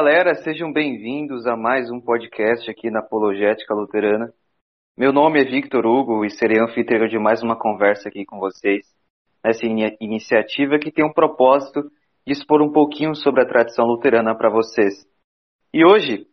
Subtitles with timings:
[0.00, 4.32] galera, sejam bem-vindos a mais um podcast aqui na Apologética Luterana.
[4.96, 8.86] Meu nome é Victor Hugo e serei anfitrião de mais uma conversa aqui com vocês
[9.44, 11.82] nessa in iniciativa que tem um propósito
[12.26, 15.06] de expor um pouquinho sobre a tradição luterana para vocês.
[15.70, 16.26] E hoje,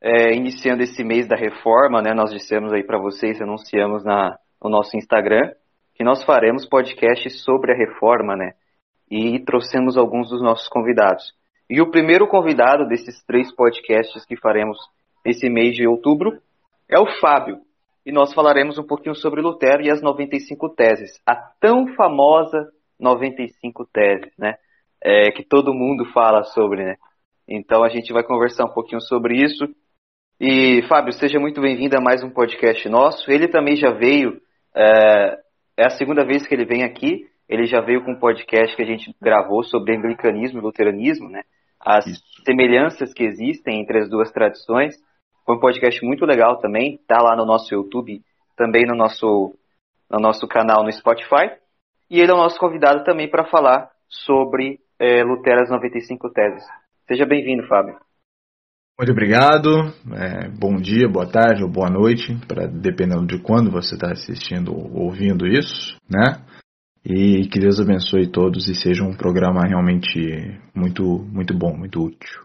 [0.00, 4.70] é, iniciando esse mês da reforma, né, nós dissemos aí para vocês, anunciamos na, no
[4.70, 5.50] nosso Instagram,
[5.96, 8.52] que nós faremos podcasts sobre a reforma, né?
[9.10, 11.34] E trouxemos alguns dos nossos convidados.
[11.68, 14.78] E o primeiro convidado desses três podcasts que faremos
[15.24, 16.38] esse mês de outubro
[16.88, 17.58] é o Fábio.
[18.04, 21.18] E nós falaremos um pouquinho sobre Lutero e as 95 teses.
[21.26, 22.68] A tão famosa
[23.00, 24.56] 95 teses, né?
[25.02, 26.96] É, que todo mundo fala sobre, né?
[27.48, 29.66] Então a gente vai conversar um pouquinho sobre isso.
[30.40, 33.30] E, Fábio, seja muito bem-vindo a mais um podcast nosso.
[33.30, 34.40] Ele também já veio,
[34.74, 35.38] é,
[35.76, 37.26] é, a segunda vez que ele vem aqui.
[37.48, 41.42] Ele já veio com um podcast que a gente gravou sobre anglicanismo e luteranismo, né?
[41.80, 42.22] As Isso.
[42.44, 44.94] semelhanças que existem entre as duas tradições.
[45.44, 46.98] Foi um podcast muito legal também.
[47.06, 48.22] Tá lá no nosso YouTube,
[48.56, 49.54] também no nosso,
[50.10, 51.50] no nosso canal no Spotify.
[52.10, 56.64] E ele é o nosso convidado também para falar sobre é, Lutero as 95 Teses.
[57.06, 57.98] Seja bem-vindo, Fábio.
[58.98, 59.92] Muito obrigado.
[60.14, 64.72] É, bom dia, boa tarde ou boa noite, para dependendo de quando você está assistindo
[64.72, 66.40] ou ouvindo isso, né?
[67.04, 70.18] E que Deus abençoe todos e seja um programa realmente
[70.74, 72.44] muito, muito bom, muito útil.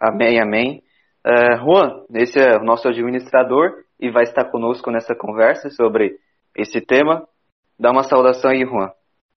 [0.00, 0.82] Amém, amém.
[1.26, 6.18] Uh, Juan, esse é o nosso administrador e vai estar conosco nessa conversa sobre
[6.56, 7.28] esse tema.
[7.78, 8.90] Dá uma saudação aí, Juan.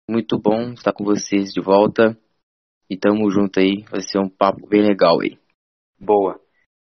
[0.09, 2.17] Muito bom estar com vocês de volta.
[2.89, 5.37] E tamo junto aí, vai ser um papo bem legal aí.
[5.99, 6.39] Boa.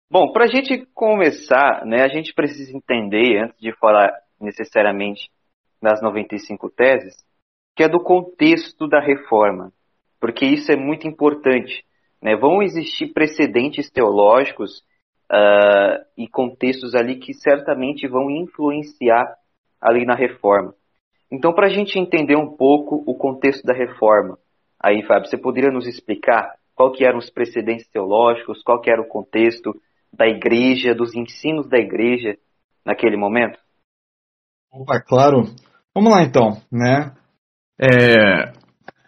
[0.09, 5.29] Bom, para a gente começar, né, a gente precisa entender, antes de falar necessariamente
[5.83, 7.13] das 95 teses,
[7.75, 9.71] que é do contexto da reforma,
[10.19, 11.83] porque isso é muito importante.
[12.21, 12.35] Né?
[12.35, 14.79] Vão existir precedentes teológicos
[15.31, 19.35] uh, e contextos ali que certamente vão influenciar
[19.81, 20.73] ali na reforma.
[21.29, 24.37] Então, para a gente entender um pouco o contexto da reforma,
[24.79, 29.01] aí, Fábio, você poderia nos explicar qual que eram os precedentes teológicos, qual que era
[29.01, 29.73] o contexto
[30.13, 32.37] da igreja, dos ensinos da igreja
[32.85, 33.59] naquele momento?
[34.71, 35.43] Opa, claro.
[35.95, 37.11] Vamos lá então, né?
[37.79, 38.51] É,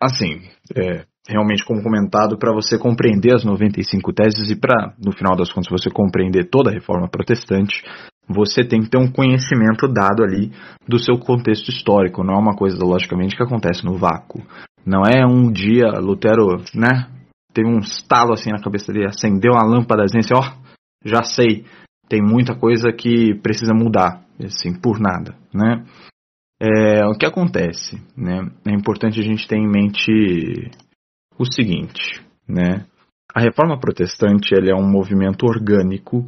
[0.02, 0.42] assim,
[0.76, 5.52] é, realmente como comentado, para você compreender as 95 teses e para, no final das
[5.52, 7.84] contas, você compreender toda a reforma protestante,
[8.28, 10.52] você tem que ter um conhecimento dado ali
[10.88, 12.24] do seu contexto histórico.
[12.24, 14.44] Não é uma coisa, logicamente, que acontece no vácuo.
[14.86, 17.08] Não é um dia Lutero, né,
[17.56, 20.66] teve um estalo assim na cabeça dele, acendeu uma lâmpada assim, ó, oh,
[21.04, 21.66] já sei,
[22.10, 25.84] tem muita coisa que precisa mudar, assim, por nada, né?
[26.66, 28.50] É, o que acontece, né?
[28.68, 30.72] É importante a gente ter em mente
[31.38, 32.86] o seguinte, né?
[33.34, 36.28] A reforma protestante é um movimento orgânico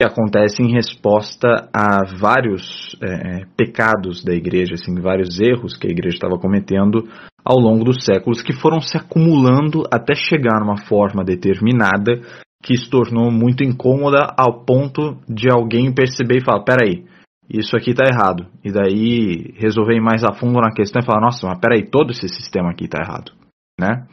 [0.00, 5.90] que acontece em resposta a vários é, pecados da igreja, assim, vários erros que a
[5.90, 7.08] igreja estava cometendo
[7.44, 12.20] ao longo dos séculos que foram se acumulando até chegar numa forma determinada
[12.60, 17.04] que se tornou muito incômoda ao ponto de alguém perceber e falar: peraí,
[17.48, 18.46] isso aqui está errado.
[18.64, 22.28] E daí resolver mais a fundo na questão e falar: nossa, mas peraí, todo esse
[22.28, 23.32] sistema aqui está errado.
[23.78, 24.06] Né?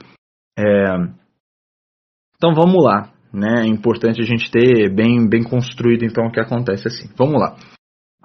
[0.58, 0.96] É...
[2.36, 3.12] Então vamos lá.
[3.34, 3.64] Né?
[3.64, 7.10] É importante a gente ter bem, bem construído então o que acontece assim.
[7.18, 7.56] Vamos lá.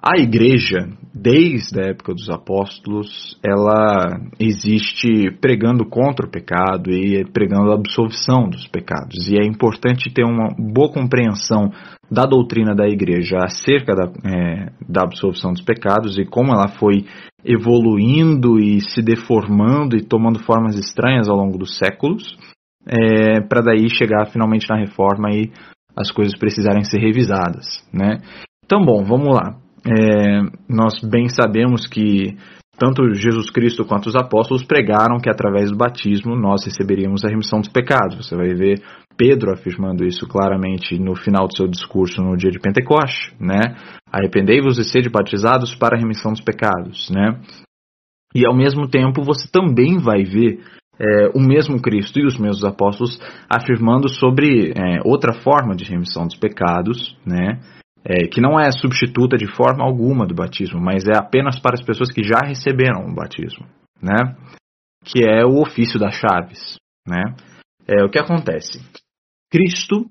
[0.01, 7.69] A igreja, desde a época dos apóstolos, ela existe pregando contra o pecado e pregando
[7.69, 9.27] a absolvição dos pecados.
[9.27, 11.69] E é importante ter uma boa compreensão
[12.09, 17.05] da doutrina da igreja acerca da, é, da absolvição dos pecados e como ela foi
[17.43, 22.37] evoluindo e se deformando e tomando formas estranhas ao longo dos séculos,
[22.87, 25.51] é, para daí chegar finalmente na reforma e
[25.93, 27.85] as coisas precisarem ser revisadas.
[27.93, 28.21] Né?
[28.63, 29.57] Então, bom, vamos lá.
[29.85, 32.37] É, nós bem sabemos que
[32.79, 37.59] tanto Jesus Cristo quanto os apóstolos pregaram que através do batismo nós receberíamos a remissão
[37.59, 38.15] dos pecados.
[38.15, 38.81] Você vai ver
[39.17, 43.75] Pedro afirmando isso claramente no final do seu discurso no dia de Pentecoste, né?
[44.09, 47.41] Arrependei-vos e sede batizados para a remissão dos pecados, né?
[48.33, 50.61] E ao mesmo tempo você também vai ver
[50.97, 56.25] é, o mesmo Cristo e os mesmos apóstolos afirmando sobre é, outra forma de remissão
[56.25, 57.59] dos pecados, né?
[58.03, 61.83] É, que não é substituta de forma alguma do batismo, mas é apenas para as
[61.83, 63.65] pessoas que já receberam o batismo,
[64.01, 64.35] né?
[65.03, 67.35] Que é o ofício das chaves, né?
[67.87, 68.79] É o que acontece.
[69.51, 70.05] Cristo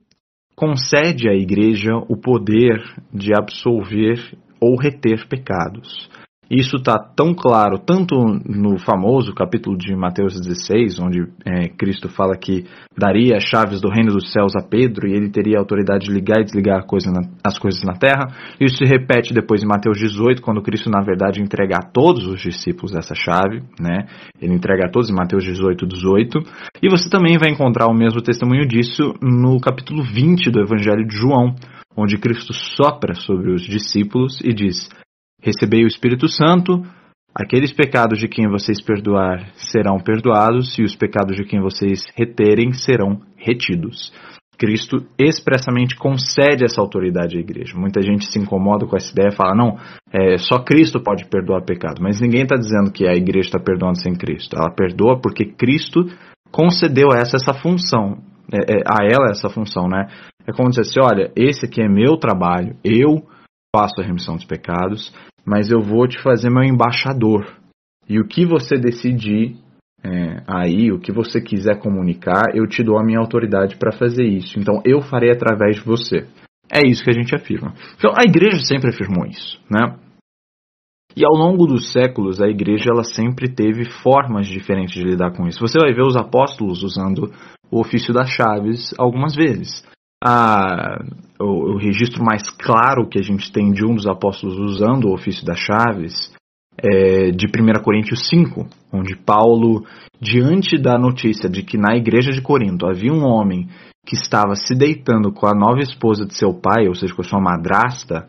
[0.57, 2.83] concede à igreja o poder
[3.13, 6.11] de absolver ou reter pecados.
[6.51, 8.17] Isso está tão claro, tanto
[8.47, 12.65] no famoso capítulo de Mateus 16, onde é, Cristo fala que
[12.97, 16.13] daria as chaves do reino dos céus a Pedro e ele teria a autoridade de
[16.13, 18.29] ligar e desligar coisa na, as coisas na terra.
[18.59, 22.41] Isso se repete depois em Mateus 18, quando Cristo, na verdade, entrega a todos os
[22.41, 23.63] discípulos essa chave.
[23.79, 24.07] Né?
[24.41, 26.39] Ele entrega a todos em Mateus 18, 18.
[26.83, 31.15] E você também vai encontrar o mesmo testemunho disso no capítulo 20 do Evangelho de
[31.15, 31.55] João,
[31.95, 34.89] onde Cristo sopra sobre os discípulos e diz
[35.43, 36.83] Recebei o Espírito Santo,
[37.35, 42.73] aqueles pecados de quem vocês perdoar serão perdoados, e os pecados de quem vocês reterem
[42.73, 44.13] serão retidos.
[44.59, 47.79] Cristo expressamente concede essa autoridade à igreja.
[47.79, 49.77] Muita gente se incomoda com essa ideia e fala: não,
[50.13, 52.03] é, só Cristo pode perdoar pecado.
[52.03, 54.57] Mas ninguém está dizendo que a igreja está perdoando sem Cristo.
[54.59, 56.07] Ela perdoa porque Cristo
[56.51, 58.19] concedeu a essa essa função,
[58.53, 60.09] é, é, a ela essa função, né?
[60.45, 63.23] É como dizer assim: olha, esse aqui é meu trabalho, eu
[63.75, 65.13] faço a remissão dos pecados,
[65.45, 67.47] mas eu vou te fazer meu embaixador.
[68.09, 69.57] E o que você decidir
[70.03, 74.25] é, aí, o que você quiser comunicar, eu te dou a minha autoridade para fazer
[74.25, 74.59] isso.
[74.59, 76.27] Então eu farei através de você.
[76.73, 77.75] É isso que a gente afirma.
[77.97, 79.97] Então a igreja sempre afirmou isso, né?
[81.17, 85.49] E ao longo dos séculos, a igreja ela sempre teve formas diferentes de lidar com
[85.49, 85.59] isso.
[85.61, 87.33] Você vai ver os apóstolos usando
[87.71, 89.85] o ofício das chaves algumas vezes
[90.23, 90.99] a,
[91.41, 95.15] o, o, registro mais claro que a gente tem de um dos apóstolos usando o
[95.15, 96.33] ofício das chaves
[96.81, 99.85] é de 1 Coríntios 5, onde Paulo,
[100.21, 103.69] diante da notícia de que na igreja de Corinto havia um homem
[104.07, 107.25] que estava se deitando com a nova esposa de seu pai, ou seja, com a
[107.25, 108.29] sua madrasta,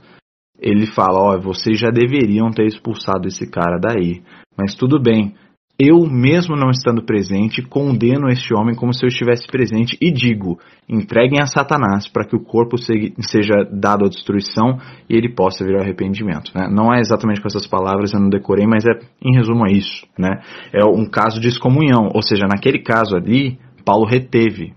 [0.59, 4.21] ele fala: Ó, oh, vocês já deveriam ter expulsado esse cara daí.
[4.57, 5.35] Mas tudo bem,
[5.79, 10.59] eu, mesmo não estando presente, condeno este homem como se eu estivesse presente e digo:
[10.89, 14.77] entreguem a Satanás para que o corpo seja dado à destruição
[15.09, 16.51] e ele possa vir ao arrependimento.
[16.53, 16.67] Né?
[16.69, 20.05] Não é exatamente com essas palavras, eu não decorei, mas é em resumo é isso.
[20.17, 20.41] Né?
[20.73, 24.73] É um caso de excomunhão, ou seja, naquele caso ali, Paulo reteve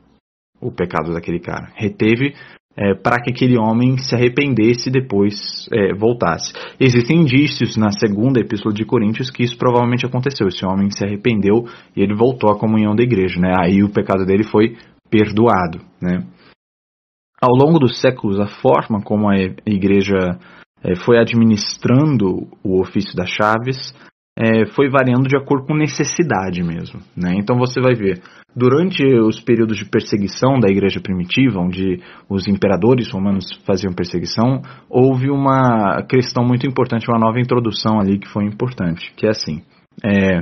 [0.61, 1.73] o pecado daquele cara.
[1.75, 2.35] Reteve
[2.77, 6.53] é, para que aquele homem se arrependesse e depois é, voltasse.
[6.81, 10.49] Existem indícios na segunda epístola de Coríntios que isso provavelmente aconteceu.
[10.49, 11.67] Esse homem se arrependeu
[11.97, 13.39] e ele voltou à comunhão da igreja.
[13.41, 13.55] Né?
[13.59, 14.77] Aí o pecado dele foi
[15.11, 15.81] perdoado.
[16.01, 16.25] Né?
[17.41, 19.37] Ao longo dos séculos, a forma como a
[19.67, 20.39] igreja
[20.83, 23.93] é, foi administrando o ofício das chaves
[24.39, 27.01] é, foi variando de acordo com necessidade mesmo.
[27.17, 27.35] Né?
[27.37, 28.23] Então você vai ver,
[28.55, 35.31] durante os períodos de perseguição da igreja primitiva, onde os imperadores romanos faziam perseguição, houve
[35.31, 39.63] uma questão muito importante, uma nova introdução ali que foi importante, que é assim.
[40.05, 40.41] É,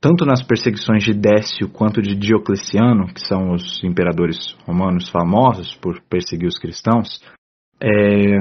[0.00, 6.02] tanto nas perseguições de Décio quanto de Diocleciano, que são os imperadores romanos famosos por
[6.10, 7.20] perseguir os cristãos,
[7.80, 8.38] é,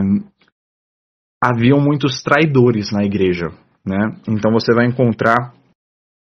[1.43, 3.49] haviam muitos traidores na igreja.
[3.85, 4.15] Né?
[4.27, 5.53] Então você vai encontrar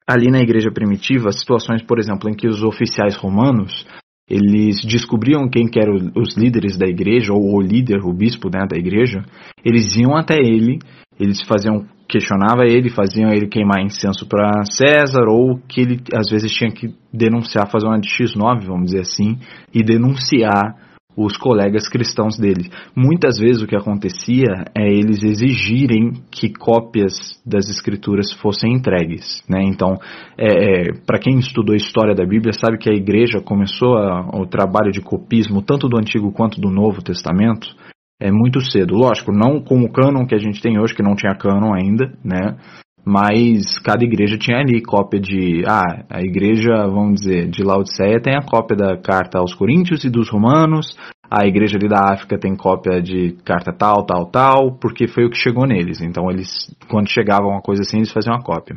[0.08, 3.86] ali na igreja primitiva situações, por exemplo, em que os oficiais romanos
[4.28, 8.66] eles descobriam quem que eram os líderes da igreja ou o líder, o bispo né,
[8.66, 9.22] da igreja,
[9.62, 10.78] eles iam até ele,
[11.20, 16.52] eles faziam questionava ele, faziam ele queimar incenso para César ou que ele às vezes
[16.52, 19.38] tinha que denunciar, fazer uma de X9, vamos dizer assim,
[19.72, 20.76] e denunciar
[21.16, 22.70] os colegas cristãos dele.
[22.94, 29.42] Muitas vezes o que acontecia é eles exigirem que cópias das escrituras fossem entregues.
[29.48, 29.62] Né?
[29.64, 29.98] Então,
[30.36, 34.28] é, é, para quem estudou a história da Bíblia, sabe que a igreja começou a,
[34.34, 37.68] o trabalho de copismo, tanto do Antigo quanto do Novo Testamento,
[38.20, 38.94] é muito cedo.
[38.94, 42.12] Lógico, não com o cânon que a gente tem hoje, que não tinha cânon ainda,
[42.24, 42.56] né?
[43.04, 45.62] Mas cada igreja tinha ali cópia de.
[45.66, 50.10] Ah, a igreja, vamos dizer, de Laodiceia tem a cópia da carta aos Coríntios e
[50.10, 50.96] dos Romanos,
[51.30, 55.30] a igreja ali da África tem cópia de carta tal, tal, tal, porque foi o
[55.30, 56.00] que chegou neles.
[56.00, 58.76] Então eles, quando chegava uma coisa assim, eles faziam uma cópia.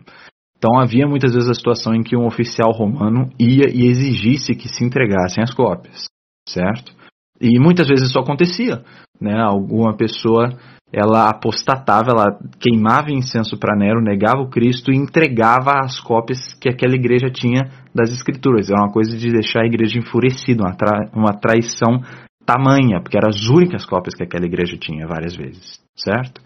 [0.57, 4.67] Então havia muitas vezes a situação em que um oficial romano ia e exigisse que
[4.67, 6.05] se entregassem as cópias,
[6.49, 6.91] certo?
[7.39, 8.83] E muitas vezes isso acontecia,
[9.21, 9.39] né?
[9.39, 10.49] Alguma pessoa
[10.91, 16.69] ela apostatava, ela queimava incenso para Nero, negava o Cristo e entregava as cópias que
[16.69, 18.69] aquela igreja tinha das escrituras.
[18.69, 21.99] Era uma coisa de deixar a igreja enfurecida, uma, tra uma traição
[22.45, 26.41] tamanha, porque eram as únicas cópias que aquela igreja tinha várias vezes, certo?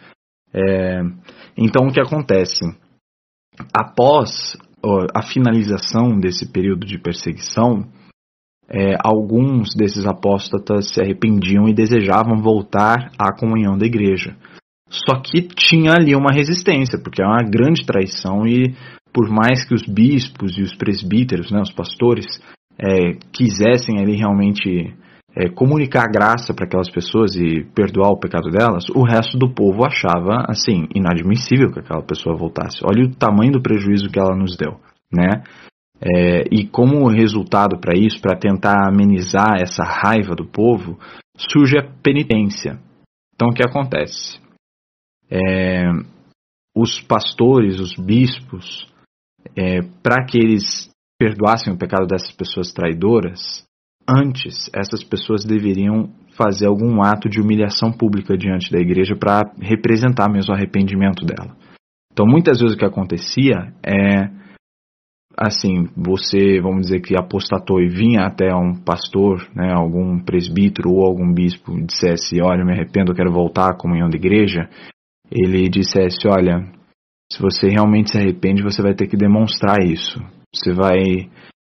[0.53, 1.01] É,
[1.55, 2.65] então o que acontece?
[3.71, 4.57] Após
[5.15, 7.88] a finalização desse período de perseguição,
[8.73, 14.35] é, alguns desses apóstatas se arrependiam e desejavam voltar à comunhão da igreja.
[14.89, 18.73] Só que tinha ali uma resistência, porque é uma grande traição e
[19.13, 22.25] por mais que os bispos e os presbíteros, né, os pastores,
[22.79, 24.93] é, quisessem ali realmente
[25.35, 29.53] é, comunicar a graça para aquelas pessoas e perdoar o pecado delas, o resto do
[29.53, 32.79] povo achava assim inadmissível que aquela pessoa voltasse.
[32.83, 34.79] Olha o tamanho do prejuízo que ela nos deu,
[35.11, 35.43] né?
[36.03, 40.98] É, e como resultado para isso, para tentar amenizar essa raiva do povo,
[41.38, 42.79] surge a penitência.
[43.36, 44.39] Então o que acontece?
[45.29, 45.86] É,
[46.75, 48.91] os pastores, os bispos,
[49.55, 50.89] é, para que eles
[51.20, 53.63] perdoassem o pecado dessas pessoas traidoras,
[54.10, 60.29] antes essas pessoas deveriam fazer algum ato de humilhação pública diante da igreja para representar
[60.31, 61.55] mesmo o arrependimento dela.
[62.12, 64.40] Então muitas vezes o que acontecia é
[65.38, 71.05] assim, você, vamos dizer que apostatou e vinha até um pastor, né, algum presbítero ou
[71.05, 74.69] algum bispo e dissesse, olha, me arrependo, eu quero voltar à comunhão da igreja,
[75.31, 76.67] ele dissesse, olha,
[77.31, 80.21] se você realmente se arrepende, você vai ter que demonstrar isso.
[80.53, 81.00] Você vai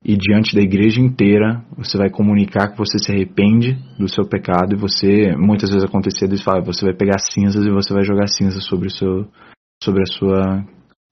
[0.04, 4.74] ir diante da igreja inteira, você vai comunicar que você se arrepende do seu pecado
[4.74, 8.26] e você, muitas vezes acontecia isso, fala, você vai pegar cinzas e você vai jogar
[8.26, 9.26] cinzas sobre o seu
[9.82, 10.64] sobre a sua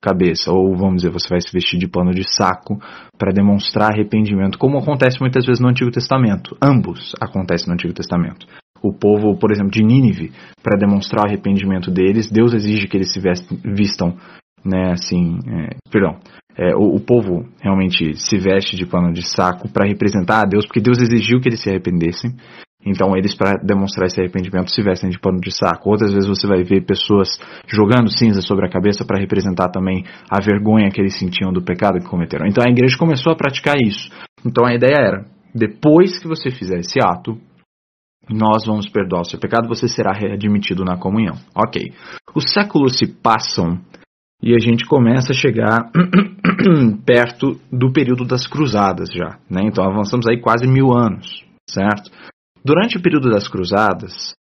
[0.02, 2.78] cabeça, ou vamos dizer, você vai se vestir de pano de saco
[3.16, 6.56] para demonstrar arrependimento, como acontece muitas vezes no Antigo Testamento.
[6.60, 8.46] Ambos acontecem no Antigo Testamento.
[8.82, 13.12] O povo, por exemplo, de Nínive, para demonstrar o arrependimento deles, Deus exige que eles
[13.12, 13.20] se
[13.64, 14.16] vistam,
[14.64, 16.18] né, assim, é, perdão,
[16.56, 20.66] é, o, o, povo realmente se veste de pano de saco para representar a Deus,
[20.66, 22.34] porque Deus exigiu que eles se arrependessem.
[22.84, 25.90] Então eles, para demonstrar esse arrependimento, se vestem de pano de saco.
[25.90, 27.28] Outras vezes você vai ver pessoas
[27.66, 31.98] jogando cinza sobre a cabeça para representar também a vergonha que eles sentiam do pecado
[31.98, 32.46] que cometeram.
[32.46, 34.10] Então a igreja começou a praticar isso.
[34.44, 35.24] Então a ideia era,
[35.54, 37.38] depois que você fizer esse ato,
[38.28, 41.34] nós vamos perdoar o seu pecado, você será readmitido na comunhão.
[41.54, 41.92] Ok.
[42.34, 43.80] Os séculos se passam
[44.42, 45.90] e a gente começa a chegar
[47.06, 49.38] perto do período das cruzadas já.
[49.48, 49.62] Né?
[49.64, 52.10] Então avançamos aí quase mil anos, certo?
[52.64, 54.34] Durante o período das cruzadas,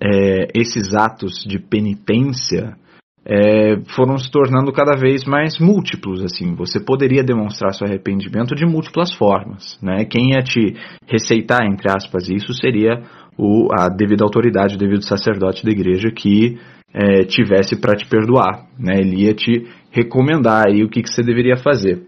[0.00, 2.76] é, esses atos de penitência
[3.24, 6.22] é, foram se tornando cada vez mais múltiplos.
[6.22, 9.78] Assim, você poderia demonstrar seu arrependimento de múltiplas formas.
[9.82, 10.04] Né?
[10.04, 10.74] Quem ia te
[11.06, 13.02] receitar, entre aspas, isso seria
[13.36, 16.58] o, a devida autoridade, o devido sacerdote da igreja que
[16.94, 18.66] é, tivesse para te perdoar.
[18.78, 19.00] Né?
[19.00, 22.06] Ele ia te recomendar aí o que, que você deveria fazer.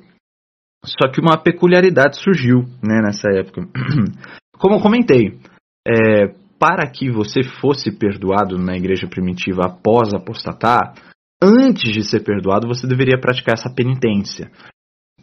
[0.84, 3.66] Só que uma peculiaridade surgiu né, nessa época.
[4.58, 5.38] Como eu comentei,
[5.88, 10.94] é, para que você fosse perdoado na igreja primitiva após apostatar,
[11.42, 14.50] antes de ser perdoado, você deveria praticar essa penitência.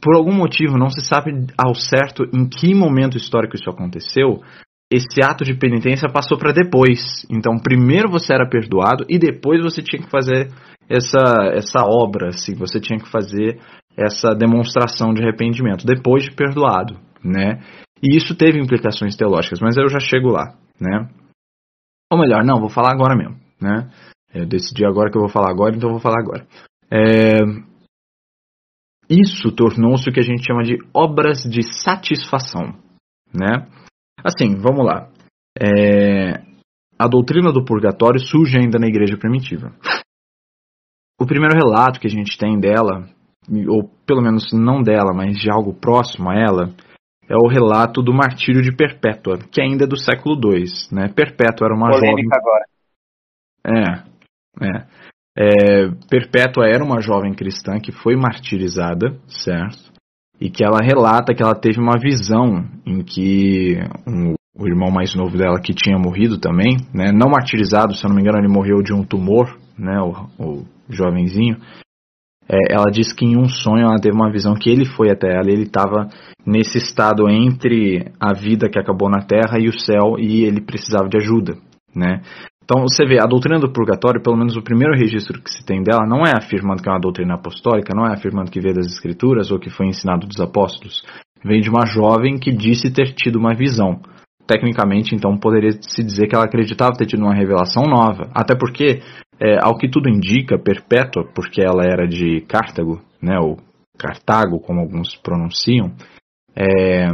[0.01, 4.41] Por algum motivo, não se sabe ao certo em que momento histórico isso aconteceu,
[4.91, 7.25] esse ato de penitência passou para depois.
[7.29, 10.51] Então, primeiro você era perdoado e depois você tinha que fazer
[10.87, 13.59] essa, essa obra, assim, você tinha que fazer
[13.97, 17.61] essa demonstração de arrependimento depois de perdoado, né?
[18.01, 21.09] E isso teve implicações teológicas, mas eu já chego lá, né?
[22.11, 23.89] Ou melhor, não, vou falar agora mesmo, né?
[24.33, 26.45] Eu decidi agora que eu vou falar agora, então vou falar agora.
[26.91, 27.39] É...
[29.09, 32.73] Isso tornou-se o que a gente chama de obras de satisfação,
[33.33, 33.67] né?
[34.23, 35.09] Assim, vamos lá.
[35.57, 36.43] É...
[36.97, 39.73] A doutrina do purgatório surge ainda na igreja primitiva.
[41.19, 43.09] O primeiro relato que a gente tem dela,
[43.69, 46.73] ou pelo menos não dela, mas de algo próximo a ela,
[47.29, 50.65] é o relato do martírio de Perpétua, que ainda é do século II.
[50.91, 51.07] Né?
[51.09, 52.29] Perpétua era uma Polêmica jovem.
[52.33, 52.65] agora.
[53.67, 54.85] É, é.
[55.37, 55.89] é.
[56.09, 59.93] Perpétua era uma jovem cristã que foi martirizada, certo?
[60.39, 65.13] E que ela relata que ela teve uma visão em que um, o irmão mais
[65.15, 67.11] novo dela, que tinha morrido também, né?
[67.11, 69.99] não martirizado, se eu não me engano, ele morreu de um tumor, né?
[70.01, 71.57] o, o jovenzinho,
[72.47, 75.33] é, ela diz que em um sonho ela teve uma visão que ele foi até
[75.33, 76.07] ela e ele estava
[76.45, 81.09] nesse estado entre a vida que acabou na Terra e o céu e ele precisava
[81.09, 81.57] de ajuda,
[81.95, 82.21] né?
[82.63, 85.83] Então você vê, a doutrina do purgatório, pelo menos o primeiro registro que se tem
[85.83, 88.87] dela, não é afirmando que é uma doutrina apostólica, não é afirmando que veio das
[88.87, 91.03] escrituras ou que foi ensinado dos apóstolos.
[91.43, 93.99] Vem de uma jovem que disse ter tido uma visão.
[94.47, 98.29] Tecnicamente, então, poderia se dizer que ela acreditava ter tido uma revelação nova.
[98.33, 99.01] Até porque
[99.39, 103.57] é, ao que tudo indica, Perpétua, porque ela era de Cartago, né, ou
[103.97, 105.91] Cartago, como alguns pronunciam,
[106.55, 107.07] é,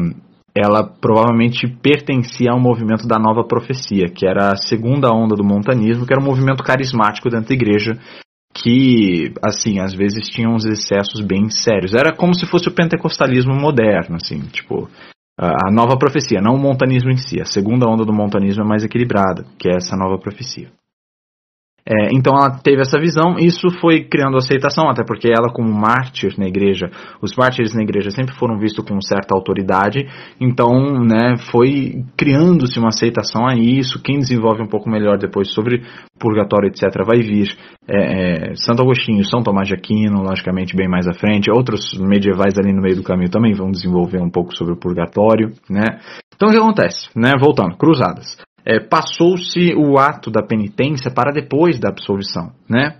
[0.55, 6.05] ela provavelmente pertencia ao movimento da nova profecia, que era a segunda onda do montanismo,
[6.05, 7.97] que era um movimento carismático dentro da igreja,
[8.53, 11.93] que, assim, às vezes tinha uns excessos bem sérios.
[11.93, 14.89] Era como se fosse o pentecostalismo moderno, assim, tipo,
[15.41, 17.41] a nova profecia, não o montanismo em si.
[17.41, 20.69] A segunda onda do montanismo é mais equilibrada, que é essa nova profecia.
[21.87, 26.37] É, então ela teve essa visão, isso foi criando aceitação, até porque ela, como mártir
[26.37, 30.07] na igreja, os mártires na igreja sempre foram vistos com certa autoridade,
[30.39, 30.71] então
[31.03, 34.01] né, foi criando-se uma aceitação a isso.
[34.01, 35.81] Quem desenvolve um pouco melhor depois sobre
[36.19, 37.47] purgatório, etc., vai vir
[37.87, 42.53] é, é, Santo Agostinho, São Tomás de Aquino, logicamente bem mais à frente, outros medievais
[42.59, 45.51] ali no meio do caminho também vão desenvolver um pouco sobre o purgatório.
[45.67, 45.99] Né?
[46.35, 47.09] Então o que acontece?
[47.15, 47.31] Né?
[47.39, 52.97] Voltando, cruzadas é, passou-se o ato da penitência para depois da absolvição, né?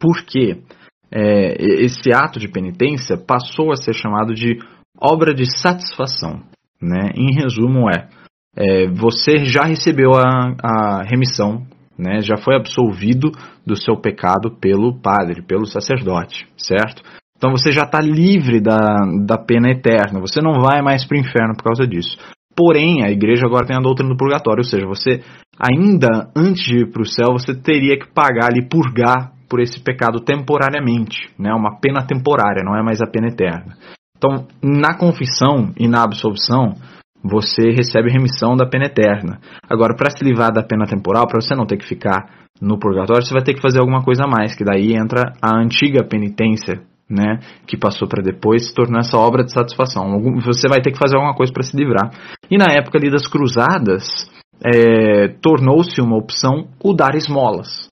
[0.00, 0.62] Porque
[1.10, 4.58] é, esse ato de penitência passou a ser chamado de
[5.00, 6.42] obra de satisfação,
[6.80, 7.10] né?
[7.14, 8.08] Em resumo é,
[8.56, 11.66] é você já recebeu a, a remissão,
[11.98, 12.20] né?
[12.20, 13.30] Já foi absolvido
[13.64, 17.02] do seu pecado pelo padre, pelo sacerdote, certo?
[17.36, 18.78] Então você já está livre da,
[19.24, 22.16] da pena eterna, você não vai mais para o inferno por causa disso.
[22.56, 25.20] Porém, a igreja agora tem a doutrina do purgatório, ou seja, você
[25.60, 29.78] ainda antes de ir para o céu, você teria que pagar ali, purgar por esse
[29.80, 31.52] pecado temporariamente, né?
[31.52, 33.76] Uma pena temporária, não é mais a pena eterna.
[34.16, 36.74] Então, na confissão e na absolvição,
[37.22, 39.38] você recebe remissão da pena eterna.
[39.68, 43.24] Agora, para se livrar da pena temporal, para você não ter que ficar no purgatório,
[43.24, 46.80] você vai ter que fazer alguma coisa a mais, que daí entra a antiga penitência,
[47.08, 50.20] né, que passou para depois se tornou essa obra de satisfação.
[50.44, 52.10] Você vai ter que fazer alguma coisa para se livrar.
[52.50, 54.28] E na época ali das cruzadas,
[54.64, 57.88] é, tornou-se uma opção o dar esmolas,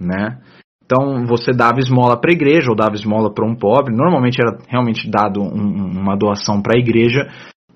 [0.00, 0.38] né?
[0.84, 3.94] Então você dava esmola para a igreja ou dava esmola para um pobre.
[3.94, 7.26] Normalmente era realmente dado um, uma doação para a igreja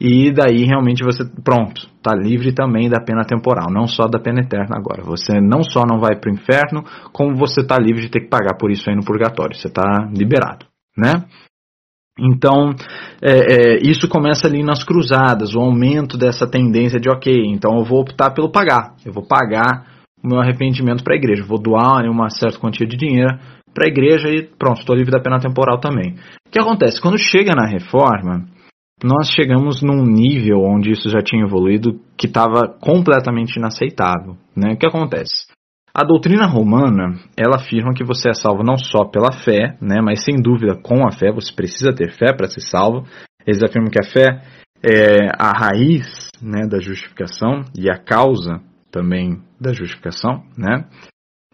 [0.00, 4.40] e daí realmente você pronto está livre também da pena temporal, não só da pena
[4.40, 5.02] eterna agora.
[5.02, 8.28] Você não só não vai para o inferno, como você está livre de ter que
[8.28, 9.56] pagar por isso aí no purgatório.
[9.56, 10.67] Você está liberado
[10.98, 11.24] né?
[12.18, 12.74] Então,
[13.22, 17.84] é, é, isso começa ali nas cruzadas, o aumento dessa tendência de, ok, então eu
[17.84, 19.86] vou optar pelo pagar, eu vou pagar
[20.22, 23.38] o meu arrependimento para a igreja, vou doar uma certa quantia de dinheiro
[23.72, 26.16] para a igreja e pronto, estou livre da pena temporal também.
[26.46, 27.00] O que acontece?
[27.00, 28.44] Quando chega na reforma,
[29.04, 34.36] nós chegamos num nível onde isso já tinha evoluído que estava completamente inaceitável.
[34.56, 34.72] Né?
[34.72, 35.46] O que acontece?
[35.98, 40.22] A doutrina romana, ela afirma que você é salvo não só pela fé, né, mas
[40.22, 43.04] sem dúvida com a fé, você precisa ter fé para ser salvo.
[43.44, 44.40] Eles afirmam que a fé
[44.80, 48.60] é a raiz né, da justificação e a causa
[48.92, 50.84] também da justificação, né?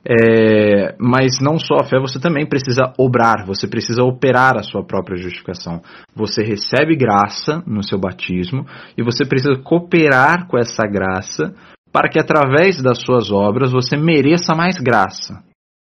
[0.06, 4.84] É, mas não só a fé, você também precisa obrar, você precisa operar a sua
[4.84, 5.80] própria justificação.
[6.14, 8.66] Você recebe graça no seu batismo
[8.98, 11.54] e você precisa cooperar com essa graça
[11.94, 15.44] para que através das suas obras você mereça mais graça,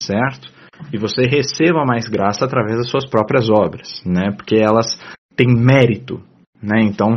[0.03, 0.51] certo?
[0.93, 4.33] E você receba mais graça através das suas próprias obras, né?
[4.37, 4.99] Porque elas
[5.37, 6.21] têm mérito,
[6.61, 6.83] né?
[6.83, 7.15] Então,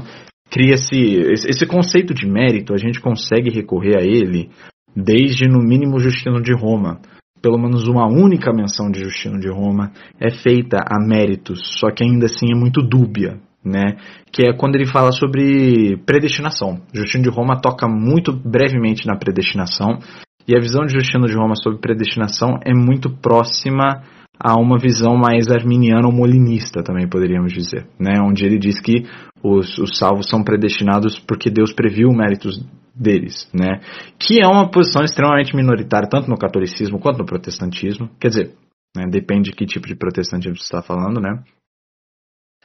[0.51, 4.51] cria-se esse conceito de mérito, a gente consegue recorrer a ele
[4.95, 6.99] desde no mínimo Justino de Roma.
[7.41, 12.03] Pelo menos uma única menção de Justino de Roma é feita a méritos, só que
[12.03, 13.97] ainda assim é muito dúbia, né?
[14.31, 16.79] Que é quando ele fala sobre predestinação.
[16.93, 19.99] Justino de Roma toca muito brevemente na predestinação
[20.47, 24.03] e a visão de Justino de Roma sobre predestinação é muito próxima
[24.39, 28.19] a uma visão mais arminiana ou molinista, também poderíamos dizer, né?
[28.21, 29.05] Onde ele diz que
[29.41, 33.79] os, os salvos são predestinados porque Deus previu méritos deles, né?
[34.19, 38.09] Que é uma posição extremamente minoritária tanto no catolicismo quanto no protestantismo.
[38.19, 38.55] Quer dizer,
[38.95, 41.43] né, depende de que tipo de protestantismo você está falando, né?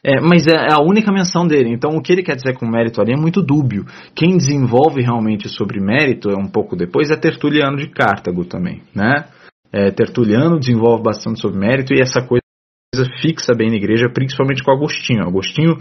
[0.04, 1.70] É, mas é a única menção dele.
[1.70, 3.84] Então, o que ele quer dizer com mérito ali é muito dúbio.
[4.14, 9.28] Quem desenvolve realmente sobre mérito, é um pouco depois, é Tertuliano de Cartago também, né?
[9.72, 12.42] É, Tertuliano desenvolve bastante sobre mérito e essa coisa
[13.20, 15.22] fixa bem na igreja, principalmente com Agostinho.
[15.22, 15.76] Agostinho,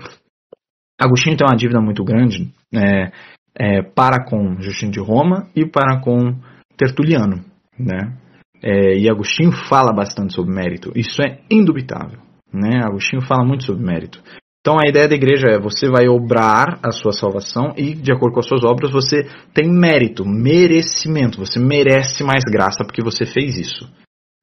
[0.99, 3.12] Agostinho tem uma dívida muito grande é,
[3.58, 6.36] é, para com Justino de Roma e para com
[6.77, 7.43] Tertuliano,
[7.79, 8.17] né?
[8.62, 10.91] É, e Agostinho fala bastante sobre mérito.
[10.93, 12.29] Isso é indubitável.
[12.53, 12.81] Né?
[12.83, 14.21] Agostinho fala muito sobre mérito.
[14.62, 18.33] Então a ideia da igreja é você vai obrar a sua salvação e, de acordo
[18.33, 21.39] com as suas obras, você tem mérito, merecimento.
[21.39, 23.89] Você merece mais graça porque você fez isso.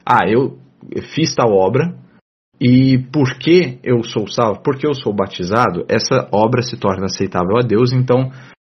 [0.04, 0.58] Ah, eu
[1.14, 1.94] fiz tal obra
[2.60, 7.60] e porque eu sou salvo, porque eu sou batizado, essa obra se torna aceitável a
[7.60, 8.30] Deus, então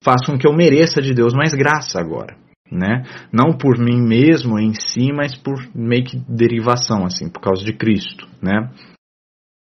[0.02, 2.36] faz com que eu mereça de Deus mais graça agora.
[2.70, 3.04] Né?
[3.32, 7.72] Não por mim mesmo em si, mas por meio que derivação, assim, por causa de
[7.72, 8.68] Cristo, né?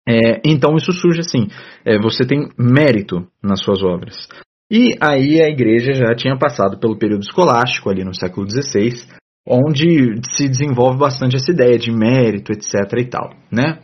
[0.08, 1.48] É, então isso surge assim:
[1.86, 4.28] é, você tem mérito nas suas obras.
[4.72, 9.06] E aí a igreja já tinha passado pelo período escolástico, ali no século XVI,
[9.48, 12.74] onde se desenvolve bastante essa ideia de mérito, etc.
[12.98, 13.80] e tal, né?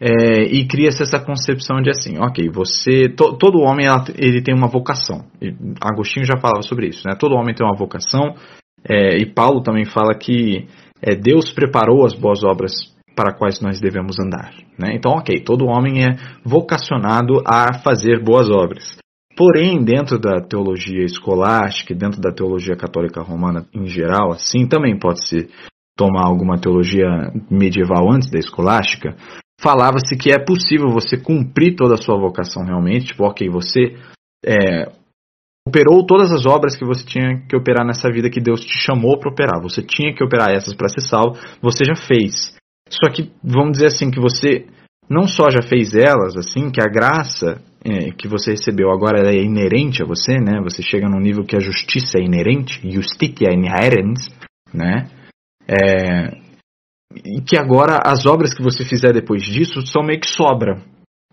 [0.00, 3.86] É, e cria-se essa concepção de assim, ok, você, to, todo homem
[4.18, 5.26] ele tem uma vocação.
[5.80, 7.14] Agostinho já falava sobre isso, né?
[7.16, 8.34] Todo homem tem uma vocação
[8.84, 10.66] É, e Paulo também fala que
[11.00, 12.72] é, Deus preparou as boas obras
[13.14, 14.52] para quais nós devemos andar.
[14.78, 14.94] Né?
[14.94, 18.96] Então, ok, todo homem é vocacionado a fazer boas obras.
[19.36, 25.26] Porém, dentro da teologia escolástica, dentro da teologia católica romana em geral, assim também pode
[25.26, 25.48] se
[25.96, 29.16] tomar alguma teologia medieval antes da escolástica,
[29.60, 33.96] falava-se que é possível você cumprir toda a sua vocação realmente, tipo, ok, você
[34.44, 34.90] é,
[35.66, 39.18] operou todas as obras que você tinha que operar nessa vida que Deus te chamou
[39.18, 42.54] para operar, você tinha que operar essas para ser salvo, você já fez.
[42.92, 44.66] Só que, vamos dizer assim, que você
[45.08, 49.42] não só já fez elas, assim, que a graça é, que você recebeu agora é
[49.42, 50.60] inerente a você, né?
[50.62, 54.28] Você chega num nível que a justiça é inerente, justitia inherens,
[54.72, 55.08] né?
[55.66, 56.30] É,
[57.24, 60.82] e que agora as obras que você fizer depois disso são meio que sobra,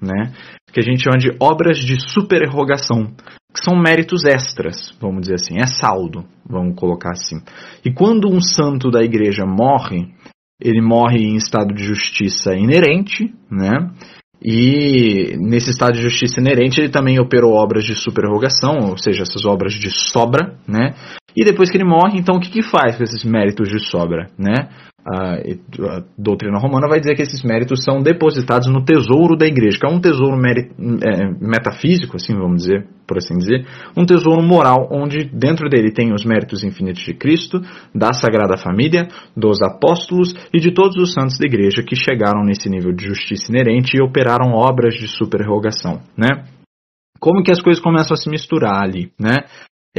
[0.02, 0.34] né?
[0.72, 3.13] Que a gente chama de obras de supererrogação,
[3.54, 7.38] que são méritos extras, vamos dizer assim, é saldo, vamos colocar assim.
[7.86, 10.13] E quando um santo da igreja morre,
[10.62, 13.91] ele morre em estado de justiça inerente, né?
[14.43, 19.45] E nesse estado de justiça inerente ele também operou obras de supererrogação, ou seja, essas
[19.45, 20.93] obras de sobra, né?
[21.36, 24.28] E depois que ele morre, então o que, que faz com esses méritos de sobra,
[24.38, 24.70] né?
[25.06, 29.80] A, a, doutrina romana vai dizer que esses méritos são depositados no tesouro da igreja,
[29.80, 33.65] que é um tesouro é, metafísico, assim vamos dizer, por assim dizer,
[33.96, 37.62] um tesouro moral, onde dentro dele tem os méritos infinitos de Cristo,
[37.96, 42.70] da Sagrada Família, dos apóstolos e de todos os santos da igreja que chegaram nesse
[42.70, 46.44] nível de justiça inerente e operaram obras de supererrogação, né?
[47.20, 49.44] Como que as coisas começam a se misturar ali, né?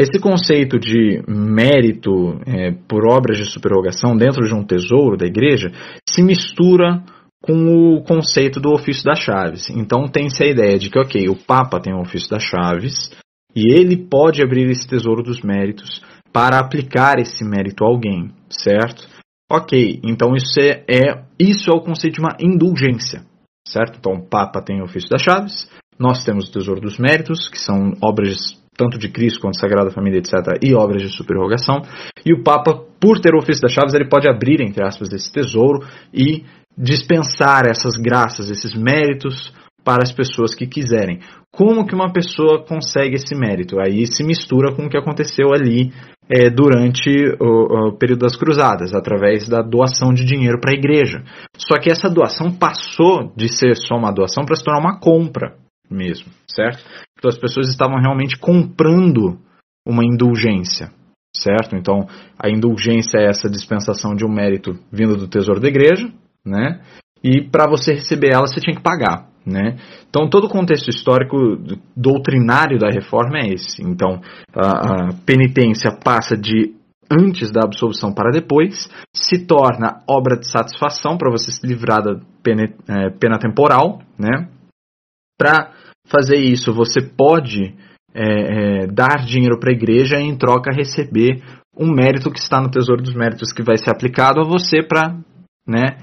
[0.00, 5.72] Esse conceito de mérito é, por obras de superrogação dentro de um tesouro da igreja
[6.08, 7.04] se mistura
[7.42, 9.68] com o conceito do ofício das chaves.
[9.68, 13.14] Então tem-se a ideia de que, ok, o Papa tem o ofício das chaves
[13.54, 19.06] e ele pode abrir esse tesouro dos méritos para aplicar esse mérito a alguém, certo?
[19.52, 23.20] Ok, então isso é, é isso é o conceito de uma indulgência,
[23.68, 23.98] certo?
[23.98, 27.58] Então o Papa tem o ofício das chaves, nós temos o tesouro dos méritos, que
[27.58, 31.82] são obras tanto de Cristo quanto Sagrada Família, etc., e obras de superrogação.
[32.24, 35.30] E o Papa, por ter o ofício das chaves, ele pode abrir, entre aspas, esse
[35.30, 36.44] tesouro e
[36.76, 39.52] dispensar essas graças, esses méritos
[39.84, 41.20] para as pessoas que quiserem.
[41.52, 43.78] Como que uma pessoa consegue esse mérito?
[43.78, 45.92] Aí se mistura com o que aconteceu ali
[46.30, 51.22] é, durante o, o, período das cruzadas, através da doação de dinheiro para a igreja.
[51.56, 55.56] Só que essa doação passou de ser só uma doação para se tornar uma compra
[55.90, 56.84] mesmo, certo?
[57.20, 59.38] Então as pessoas estavam realmente comprando
[59.86, 60.90] uma indulgência,
[61.36, 61.76] certo?
[61.76, 66.10] Então a indulgência é essa dispensação de um mérito vindo do tesouro da igreja,
[66.44, 66.80] né?
[67.22, 69.76] E para você receber ela você tinha que pagar, né?
[70.08, 71.36] Então todo o contexto histórico
[71.94, 73.82] doutrinário da reforma é esse.
[73.82, 74.22] Então
[74.56, 76.74] a, a penitência passa de
[77.10, 82.18] antes da absolvição para depois, se torna obra de satisfação para você se livrar da
[82.42, 84.48] pena, é, pena temporal, né?
[85.36, 85.72] Para
[86.10, 87.74] fazer isso, você pode
[88.12, 91.42] é, é, dar dinheiro para a igreja e em troca receber
[91.76, 95.16] um mérito que está no tesouro dos méritos que vai ser aplicado a você para
[95.66, 95.96] né,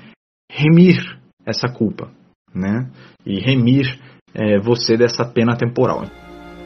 [0.50, 2.10] remir essa culpa
[2.54, 2.90] né,
[3.26, 4.00] e remir
[4.34, 6.06] é, você dessa pena temporal.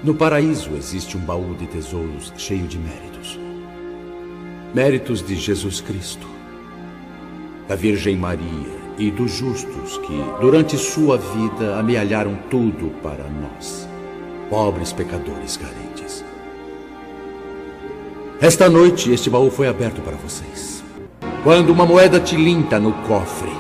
[0.03, 3.39] No paraíso existe um baú de tesouros cheio de méritos.
[4.73, 6.25] Méritos de Jesus Cristo,
[7.67, 13.89] da Virgem Maria, e dos justos que, durante sua vida, amealharam tudo para nós,
[14.47, 16.23] pobres pecadores carentes.
[18.39, 20.83] Esta noite, este baú foi aberto para vocês.
[21.43, 23.51] Quando uma moeda tilinta no cofre,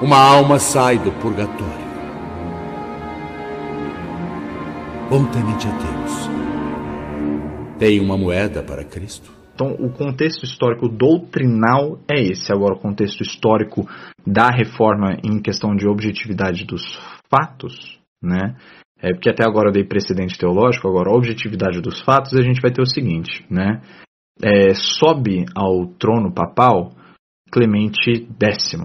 [0.00, 1.86] uma alma sai do purgatório.
[5.10, 6.30] Bom temente a Deus.
[7.80, 9.35] Tem uma moeda para Cristo?
[9.56, 12.52] Então, o contexto histórico doutrinal é esse.
[12.52, 13.88] Agora, o contexto histórico
[14.26, 16.82] da reforma em questão de objetividade dos
[17.30, 18.54] fatos, né?
[19.00, 22.60] É porque até agora eu dei precedente teológico, agora a objetividade dos fatos, a gente
[22.60, 23.80] vai ter o seguinte, né?
[24.42, 26.92] É, sobe ao trono papal
[27.50, 28.78] Clemente X,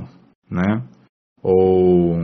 [0.49, 0.88] né?
[1.43, 2.15] Ou,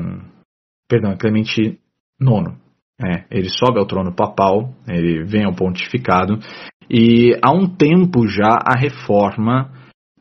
[0.88, 1.78] perdão, Clemente
[2.22, 2.58] IX.
[3.00, 6.40] É, ele sobe ao trono papal, ele vem ao pontificado
[6.90, 9.70] e há um tempo já a reforma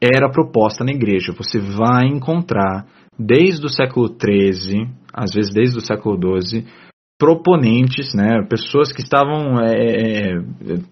[0.03, 1.33] era proposta na igreja.
[1.37, 2.87] Você vai encontrar,
[3.19, 6.67] desde o século XIII, às vezes desde o século XII,
[7.19, 10.39] proponentes, né, pessoas que estavam é, é, é,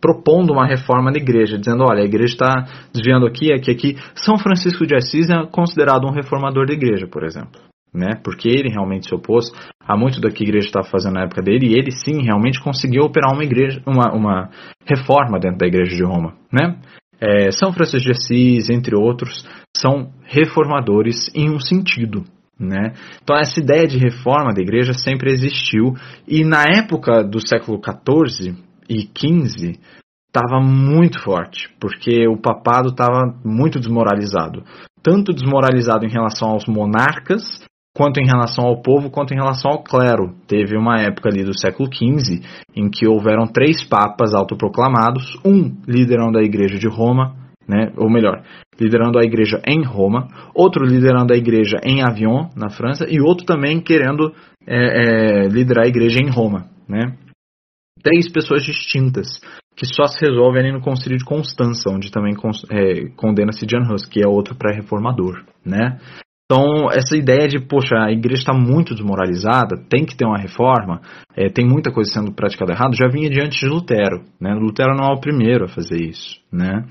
[0.00, 3.96] propondo uma reforma da igreja, dizendo, olha, a igreja está desviando aqui, aqui, aqui.
[4.14, 7.60] São Francisco de Assis é considerado um reformador da igreja, por exemplo
[7.94, 8.20] né?
[8.22, 9.52] Porque ele realmente se opôs
[9.86, 12.60] a muito do que a igreja estava fazendo na época dele e ele sim realmente
[12.60, 14.50] conseguiu operar uma igreja, uma, uma
[14.86, 16.76] reforma dentro da igreja de Roma, né?
[17.20, 22.24] é, São Francisco de Assis, entre outros, são reformadores em um sentido.
[22.58, 22.92] Né?
[23.22, 25.94] Então essa ideia de reforma da igreja sempre existiu
[26.26, 28.54] e na época do século XIV
[28.88, 29.76] e XV
[30.28, 34.62] estava muito forte, porque o papado estava muito desmoralizado.
[35.02, 37.42] Tanto desmoralizado em relação aos monarcas,
[37.94, 40.34] quanto em relação ao povo, quanto em relação ao clero.
[40.48, 42.42] Teve uma época ali do século XV
[42.74, 48.42] em que houveram três papas autoproclamados, um liderando a igreja de Roma, né, ou melhor,
[48.78, 53.46] liderando a igreja em Roma, outro liderando a igreja em Avion, na França, e outro
[53.46, 54.34] também querendo
[54.66, 56.66] é, é, liderar a igreja em Roma.
[56.88, 57.16] Né?
[58.02, 59.40] Três pessoas distintas
[59.76, 62.34] que só se resolve ali no Concílio de Constança, onde também
[62.70, 65.98] é, condena-se Jan Hus, que é outro pré-reformador, né?
[66.44, 71.00] Então, essa ideia de, poxa, a igreja está muito desmoralizada, tem que ter uma reforma,
[71.34, 74.22] é, tem muita coisa sendo praticada errado, já vinha diante de Lutero.
[74.38, 74.52] Né?
[74.54, 76.38] Lutero não é o primeiro a fazer isso.
[76.52, 76.84] Né?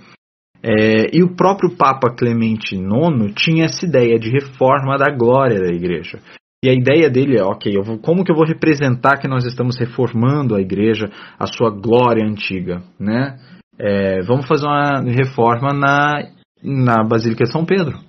[0.64, 5.72] É, e o próprio Papa Clemente IX tinha essa ideia de reforma da glória da
[5.72, 6.20] igreja.
[6.64, 9.78] E a ideia dele é, ok, vou, como que eu vou representar que nós estamos
[9.78, 13.38] reformando a igreja, a sua glória antiga, né?
[13.78, 16.30] É, vamos fazer uma reforma na,
[16.64, 18.00] na Basílica de São Pedro,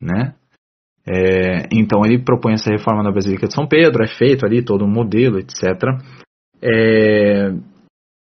[0.00, 0.34] né?
[1.06, 4.84] É, então ele propõe essa reforma na Basílica de São Pedro, é feito ali todo
[4.84, 5.62] um modelo, etc.
[6.62, 7.52] É,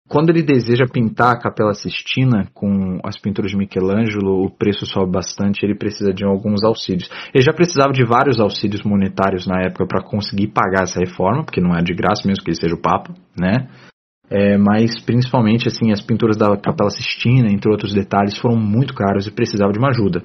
[0.09, 5.13] quando ele deseja pintar a Capela Sistina com as pinturas de Michelangelo, o preço sobe
[5.13, 7.09] bastante, ele precisa de alguns auxílios.
[7.33, 11.61] Ele já precisava de vários auxílios monetários na época para conseguir pagar essa reforma, porque
[11.61, 13.69] não é de graça mesmo que ele seja o Papa, né?
[14.29, 19.27] É, mas principalmente assim as pinturas da Capela Sistina, entre outros detalhes, foram muito caros
[19.27, 20.23] e precisava de uma ajuda.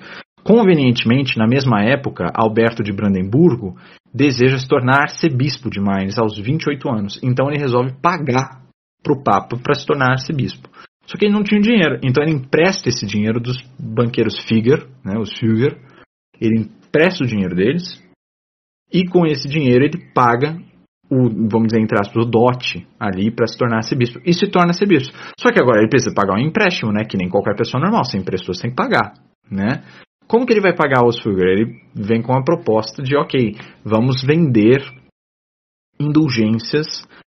[0.49, 3.77] Convenientemente, na mesma época, Alberto de Brandemburgo
[4.11, 8.63] deseja se tornar arcebispo de Mainz aos 28 anos, então ele resolve pagar
[9.03, 10.67] para o Papa para se tornar arcebispo.
[11.05, 15.19] Só que ele não tinha dinheiro, então ele empresta esse dinheiro dos banqueiros Figer, né,
[15.19, 15.77] os Figer,
[16.41, 18.03] ele empresta o dinheiro deles
[18.91, 20.57] e com esse dinheiro ele paga
[21.11, 24.19] o, vamos dizer, entre aspas, o dote ali para se tornar arcebispo.
[24.25, 25.15] E se torna arcebispo.
[25.39, 27.03] Só que agora ele precisa pagar um empréstimo, né?
[27.03, 28.03] Que nem qualquer pessoa normal.
[28.03, 29.13] Se emprestou, você tem que pagar,
[29.49, 29.83] né?
[30.29, 31.47] Como que ele vai pagar os Fugger?
[31.47, 34.77] Ele vem com a proposta de, ok, vamos vender
[35.99, 36.85] indulgências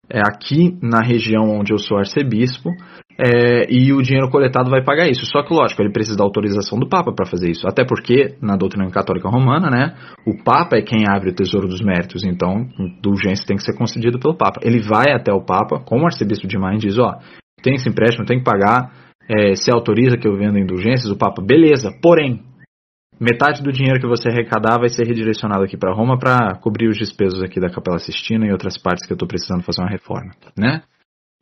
[0.10, 2.70] é, aqui na região onde eu sou arcebispo,
[3.20, 5.26] é, e o dinheiro coletado vai pagar isso.
[5.26, 7.68] Só que, lógico, ele precisa da autorização do Papa para fazer isso.
[7.68, 11.82] Até porque, na doutrina católica romana, né, o Papa é quem abre o tesouro dos
[11.82, 12.24] méritos.
[12.24, 14.60] Então, indulgência tem que ser concedida pelo Papa.
[14.64, 17.16] Ele vai até o Papa, como arcebispo de Mainz, diz: Ó,
[17.62, 18.92] tem esse empréstimo, tem que pagar.
[19.30, 21.92] É, se autoriza que eu venda indulgências, o Papa, beleza.
[22.02, 22.42] Porém,
[23.20, 26.98] Metade do dinheiro que você arrecadar vai ser redirecionado aqui para Roma para cobrir os
[26.98, 30.32] despesas aqui da Capela Sistina e outras partes que eu estou precisando fazer uma reforma,
[30.56, 30.84] né?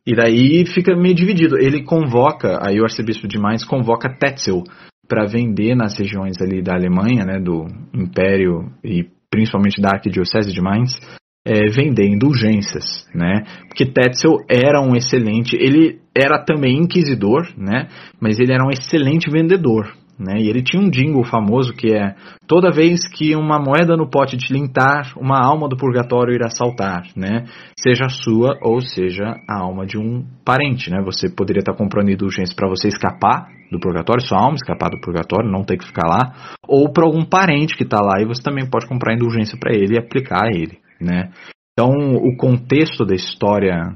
[0.06, 1.58] E daí fica meio dividido.
[1.58, 4.62] Ele convoca, aí o arcebispo de Mainz convoca Tetzel
[5.08, 10.60] para vender nas regiões ali da Alemanha, né, do Império e principalmente da Arquidiocese de
[10.60, 10.98] Mainz,
[11.44, 13.44] é, vender indulgências, né?
[13.68, 17.88] Porque Tetzel era um excelente, ele era também inquisidor, né?
[18.20, 20.40] Mas ele era um excelente vendedor, né?
[20.40, 22.14] E ele tinha um jingle famoso que é
[22.46, 27.04] toda vez que uma moeda no pote te lintar, uma alma do purgatório irá saltar,
[27.14, 27.44] né?
[27.78, 31.02] Seja a sua ou seja a alma de um parente, né?
[31.04, 35.50] Você poderia estar comprando indulgência para você escapar do purgatório, sua alma escapar do purgatório,
[35.50, 38.68] não ter que ficar lá, ou para algum parente que está lá e você também
[38.68, 41.30] pode comprar indulgência para ele e aplicar a ele, né?
[41.72, 43.94] Então, o contexto da história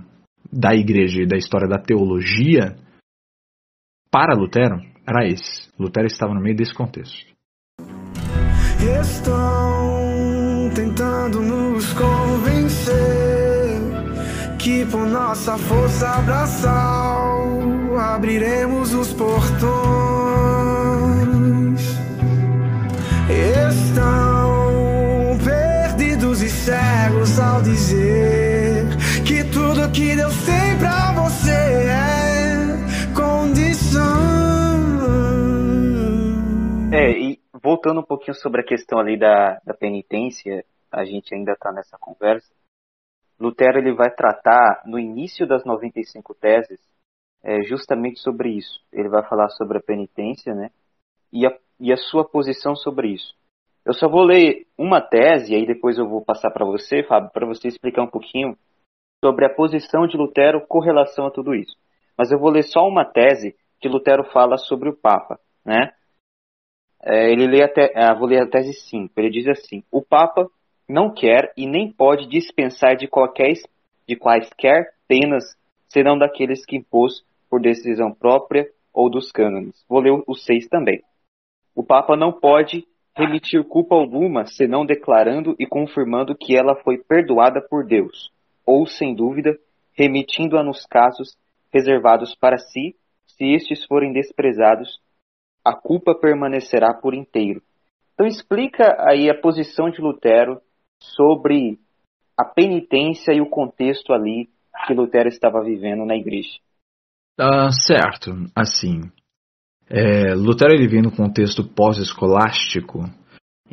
[0.53, 2.77] da igreja e da história da teologia
[4.11, 5.69] para Lutero era esse.
[5.79, 7.27] Lutero estava no meio desse contexto.
[9.03, 12.95] Estão tentando nos convencer
[14.59, 17.49] que por nossa força abraçal
[17.99, 19.81] abriremos os portões.
[23.69, 28.87] Estão perdidos e cegos ao dizer
[29.25, 30.35] que tudo que Deus
[37.71, 41.97] voltando um pouquinho sobre a questão ali da, da penitência, a gente ainda está nessa
[41.97, 42.53] conversa.
[43.39, 46.81] Lutero ele vai tratar no início das 95 teses
[47.45, 48.81] é, justamente sobre isso.
[48.93, 50.71] Ele vai falar sobre a penitência, né?
[51.33, 53.37] E a, e a sua posição sobre isso.
[53.87, 57.31] Eu só vou ler uma tese e aí depois eu vou passar para você, Fábio,
[57.31, 58.59] para você explicar um pouquinho
[59.25, 61.77] sobre a posição de Lutero com relação a tudo isso.
[62.19, 65.93] Mas eu vou ler só uma tese que Lutero fala sobre o Papa, né?
[67.05, 69.13] É, ele lê até, ah, vou ler a tese 5.
[69.17, 70.49] Ele diz assim: o Papa
[70.89, 73.55] não quer e nem pode dispensar de qualquer
[74.07, 75.45] de quaisquer penas
[75.89, 79.85] serão daqueles que impôs por decisão própria ou dos cânones.
[79.89, 81.03] Vou ler os seis também.
[81.75, 82.85] O Papa não pode
[83.17, 88.33] remitir culpa alguma senão declarando e confirmando que ela foi perdoada por Deus,
[88.67, 89.57] ou, sem dúvida,
[89.93, 91.37] remitindo-a nos casos
[91.73, 95.01] reservados para si, se estes forem desprezados,
[95.65, 97.63] a culpa permanecerá por inteiro.
[98.15, 100.61] Então explica aí a posição de Lutero
[100.99, 101.79] sobre
[102.37, 104.49] a penitência e o contexto ali
[104.87, 106.59] que Lutero estava vivendo na igreja.
[107.39, 109.11] Ah, certo, assim,
[109.89, 113.05] é, Lutero ele vem no contexto pós-escolástico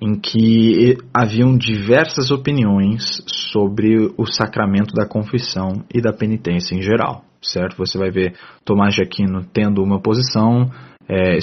[0.02, 7.23] em que haviam diversas opiniões sobre o sacramento da confissão e da penitência em geral,
[7.41, 7.78] certo?
[7.78, 10.71] Você vai ver Tomás de Aquino tendo uma posição,
[11.09, 11.37] é,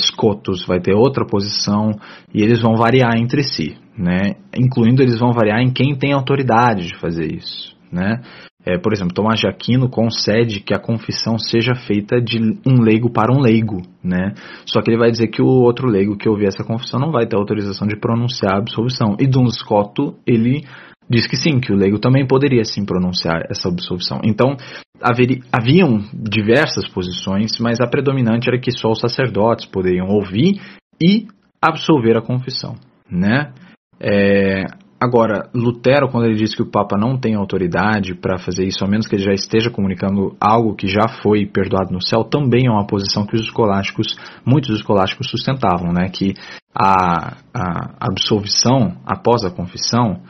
[0.66, 1.92] vai ter outra posição
[2.32, 4.34] e eles vão variar entre si, né?
[4.56, 8.20] Incluindo eles vão variar em quem tem autoridade de fazer isso, né?
[8.66, 13.10] É, por exemplo, Tomás de Aquino concede que a confissão seja feita de um leigo
[13.10, 14.32] para um leigo, né?
[14.64, 17.26] Só que ele vai dizer que o outro leigo que ouvir essa confissão não vai
[17.26, 19.16] ter autorização de pronunciar a absolvição.
[19.20, 20.64] E Duns Scoto, ele
[21.08, 24.20] diz que sim, que o leigo também poderia sim pronunciar essa absolvição.
[24.24, 24.56] Então,
[25.00, 30.60] haveria, haviam diversas posições, mas a predominante era que só os sacerdotes poderiam ouvir
[31.00, 31.26] e
[31.60, 32.74] absolver a confissão,
[33.10, 33.52] né?
[34.00, 34.64] É,
[35.04, 38.88] Agora, Lutero, quando ele diz que o Papa não tem autoridade para fazer isso, a
[38.88, 42.70] menos que ele já esteja comunicando algo que já foi perdoado no céu, também é
[42.70, 46.08] uma posição que os escolásticos, muitos escolásticos sustentavam, né?
[46.08, 46.32] Que
[46.74, 50.22] a, a absolvição após a confissão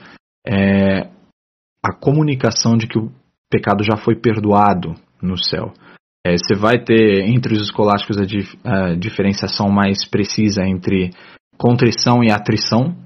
[0.46, 1.09] é
[1.85, 3.11] a comunicação de que o
[3.50, 5.72] pecado já foi perdoado no céu.
[6.26, 11.11] É, você vai ter entre os escolásticos a, dif a diferenciação mais precisa entre
[11.59, 12.96] contrição e atrição,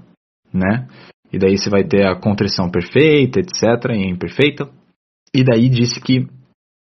[0.52, 0.86] né?
[1.32, 4.70] E daí você vai ter a contrição perfeita, etc., e imperfeita.
[5.34, 6.26] E daí disse que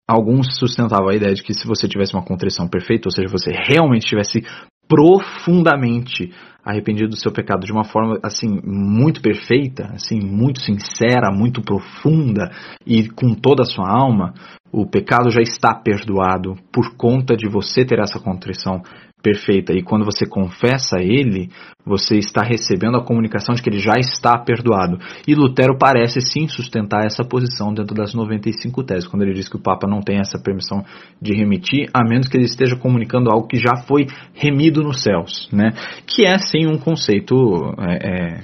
[0.06, 3.50] alguns sustentavam a ideia de que se você tivesse uma contrição perfeita, ou seja, você
[3.52, 4.42] realmente tivesse
[4.88, 6.32] profundamente
[6.68, 12.50] arrependido do seu pecado de uma forma assim muito perfeita, assim muito sincera, muito profunda
[12.86, 14.34] e com toda a sua alma,
[14.70, 18.82] o pecado já está perdoado por conta de você ter essa contrição
[19.22, 19.72] perfeita.
[19.72, 21.48] E quando você confessa a ele,
[21.84, 24.98] você está recebendo a comunicação de que ele já está perdoado.
[25.26, 29.56] E Lutero parece sim sustentar essa posição dentro das 95 teses, quando ele diz que
[29.56, 30.84] o Papa não tem essa permissão
[31.20, 35.48] de remitir, a menos que ele esteja comunicando algo que já foi remido nos céus,
[35.52, 35.70] né?
[36.06, 37.34] Que é sim um conceito
[37.78, 38.40] é, é,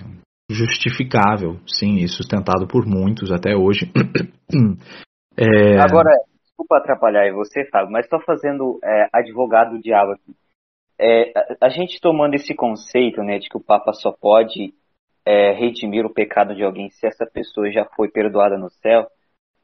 [0.50, 3.90] justificável, sim, e sustentado por muitos até hoje.
[5.36, 5.80] é...
[5.80, 6.10] Agora,
[6.42, 10.34] desculpa atrapalhar você, Fábio, mas estou fazendo é, advogado do diabo aqui
[10.98, 14.72] é, a, gente tomando esse conceito né, de que o Papa só pode
[15.24, 19.08] é, redimir o pecado de alguém se essa pessoa já foi perdoada no céu,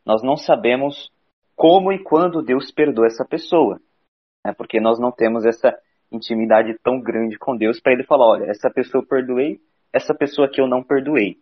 [0.04, 1.10] nós não sabemos
[1.54, 3.80] como e quando Deus perdoa essa pessoa.
[4.44, 5.76] Né, porque nós não temos essa
[6.10, 9.60] intimidade tão grande com Deus para ele falar, olha, essa pessoa eu perdoei,
[9.92, 11.36] essa pessoa que eu não perdoei.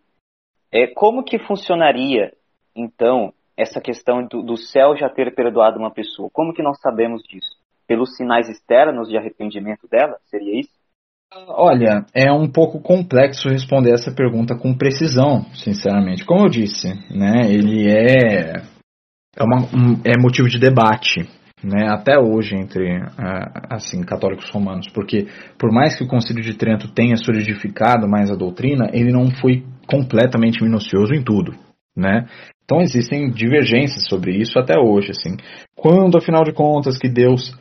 [0.70, 2.34] É, como que funcionaria,
[2.74, 6.28] então, essa questão do, do céu já ter perdoado uma pessoa?
[6.30, 7.57] Como que nós sabemos disso?
[7.88, 10.18] Pelos sinais externos de arrependimento dela?
[10.26, 10.78] Seria isso?
[11.48, 16.24] Olha, é um pouco complexo responder essa pergunta com precisão, sinceramente.
[16.24, 18.62] Como eu disse, né, ele é,
[19.36, 21.28] é, uma, um, é motivo de debate,
[21.62, 23.02] né, até hoje entre
[23.68, 25.26] assim católicos romanos, porque
[25.58, 29.64] por mais que o Concílio de Trento tenha solidificado mais a doutrina, ele não foi
[29.86, 31.54] completamente minucioso em tudo,
[31.96, 32.26] né?
[32.64, 35.36] Então existem divergências sobre isso até hoje, assim.
[35.74, 37.54] Quando, afinal de contas, que Deus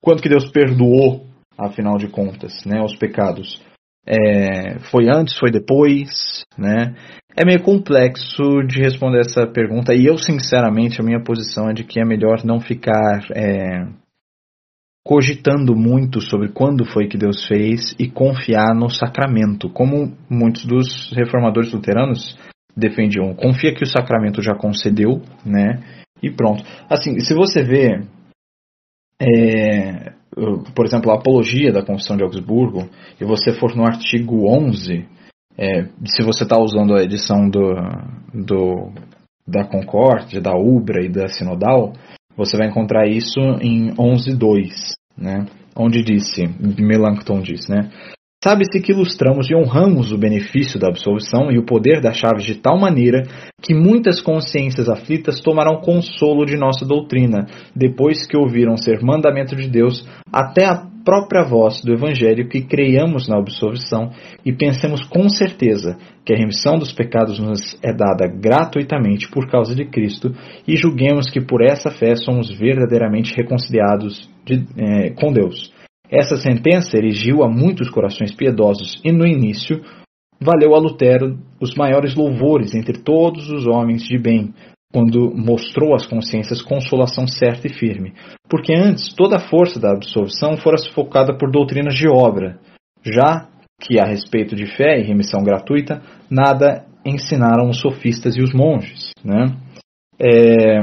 [0.00, 1.26] quanto que Deus perdoou,
[1.58, 3.60] afinal de contas, né, os pecados.
[4.06, 6.94] É, foi antes, foi depois, né?
[7.36, 11.84] É meio complexo de responder essa pergunta e eu, sinceramente, a minha posição é de
[11.84, 13.84] que é melhor não ficar é,
[15.06, 21.12] cogitando muito sobre quando foi que Deus fez e confiar no sacramento, como muitos dos
[21.12, 22.36] reformadores luteranos
[22.76, 23.32] defendiam.
[23.34, 25.80] Confia que o sacramento já concedeu, né?
[26.20, 26.64] E pronto.
[26.90, 28.00] Assim, se você vê
[29.20, 30.12] é,
[30.74, 32.88] por exemplo, a apologia da Confissão de Augsburgo,
[33.20, 35.06] e você for no artigo 11,
[35.58, 37.74] é, se você está usando a edição do,
[38.34, 38.92] do,
[39.46, 41.94] da Concórdia, da Ubra e da Sinodal,
[42.36, 44.68] você vai encontrar isso em 11.2,
[45.16, 45.46] né?
[45.76, 46.42] onde disse,
[46.78, 47.90] Melanchthon diz, né?
[48.46, 52.54] Sabe-se que ilustramos e honramos o benefício da absolvição e o poder das chaves de
[52.54, 53.24] tal maneira
[53.60, 59.68] que muitas consciências aflitas tomarão consolo de nossa doutrina, depois que ouviram ser mandamento de
[59.68, 64.12] Deus, até a própria voz do Evangelho que creiamos na absolvição
[64.44, 69.74] e pensemos com certeza que a remissão dos pecados nos é dada gratuitamente por causa
[69.74, 70.32] de Cristo
[70.68, 75.74] e julguemos que por essa fé somos verdadeiramente reconciliados de, é, com Deus.
[76.10, 79.82] Essa sentença erigiu a muitos corações piedosos e, no início,
[80.40, 84.54] valeu a Lutero os maiores louvores entre todos os homens de bem,
[84.92, 88.14] quando mostrou às consciências consolação certa e firme,
[88.48, 92.58] porque antes toda a força da absolvição fora sufocada por doutrinas de obra,
[93.04, 93.48] já
[93.80, 99.10] que a respeito de fé e remissão gratuita nada ensinaram os sofistas e os monges.
[99.24, 99.54] Né?
[100.18, 100.80] É,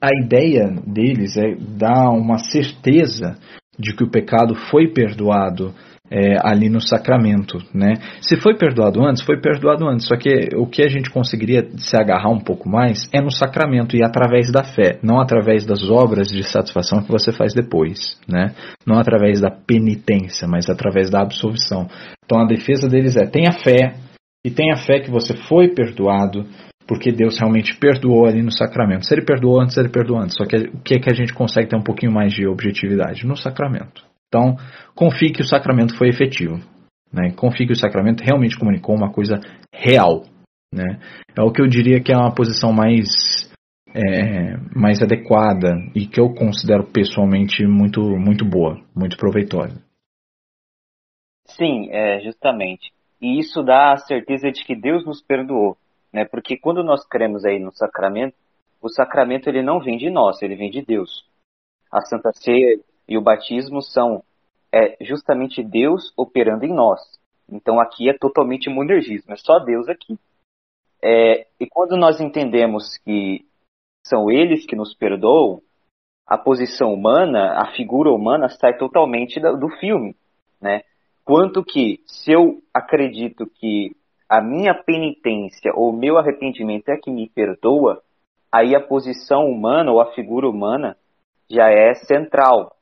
[0.00, 3.38] a ideia deles é dar uma certeza
[3.78, 5.74] de que o pecado foi perdoado
[6.10, 7.94] é, ali no sacramento, né?
[8.20, 10.06] Se foi perdoado antes, foi perdoado antes.
[10.06, 13.96] Só que o que a gente conseguiria se agarrar um pouco mais é no sacramento
[13.96, 18.54] e através da fé, não através das obras de satisfação que você faz depois, né?
[18.86, 21.88] Não através da penitência, mas através da absolvição.
[22.24, 23.94] Então a defesa deles é tenha fé
[24.44, 26.46] e tenha fé que você foi perdoado
[26.86, 29.06] porque Deus realmente perdoou ali no sacramento.
[29.06, 30.36] Se ele perdoou antes, ele perdoou antes.
[30.36, 33.26] Só que o que é que a gente consegue ter um pouquinho mais de objetividade?
[33.26, 34.04] No sacramento.
[34.28, 34.56] Então,
[34.94, 36.60] confie que o sacramento foi efetivo.
[37.12, 37.32] Né?
[37.36, 39.40] Confie que o sacramento realmente comunicou uma coisa
[39.72, 40.24] real.
[40.72, 41.00] Né?
[41.36, 43.08] É o que eu diria que é uma posição mais,
[43.94, 49.82] é, mais adequada e que eu considero pessoalmente muito, muito boa, muito proveitosa.
[51.46, 52.92] Sim, é, justamente.
[53.20, 55.76] E isso dá a certeza de que Deus nos perdoou.
[56.16, 56.24] Né?
[56.24, 58.34] Porque quando nós cremos aí no sacramento,
[58.80, 61.28] o sacramento ele não vem de nós, ele vem de Deus.
[61.92, 64.24] A Santa Ceia e o batismo são
[64.72, 67.00] é, justamente Deus operando em nós.
[67.46, 70.18] Então aqui é totalmente monergismo, é só Deus aqui.
[71.02, 73.44] É, e quando nós entendemos que
[74.06, 75.60] são eles que nos perdoam,
[76.26, 80.16] a posição humana, a figura humana sai totalmente do, filme,
[80.62, 80.80] né?
[81.26, 83.94] Quanto que, se eu acredito que
[84.28, 88.02] a minha penitência ou meu arrependimento é que me perdoa,
[88.50, 90.96] aí a posição humana ou a figura humana
[91.48, 92.76] já é central.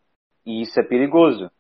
[0.47, 1.51] E isso é perigoso.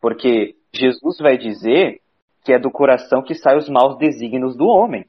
[0.00, 2.00] Porque Jesus vai dizer
[2.44, 5.06] que é do coração que saem os maus desígnios do homem.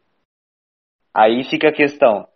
[1.13, 2.27] Aí fica a questão: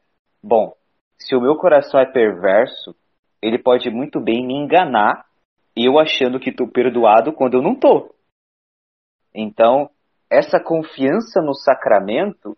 [0.42, 0.74] bom,
[1.18, 2.96] se o meu coração é perverso,
[3.42, 5.26] ele pode muito bem me enganar,
[5.76, 8.16] eu achando que estou perdoado quando eu não estou.
[9.34, 9.90] Então,
[10.36, 12.58] essa confiança no sacramento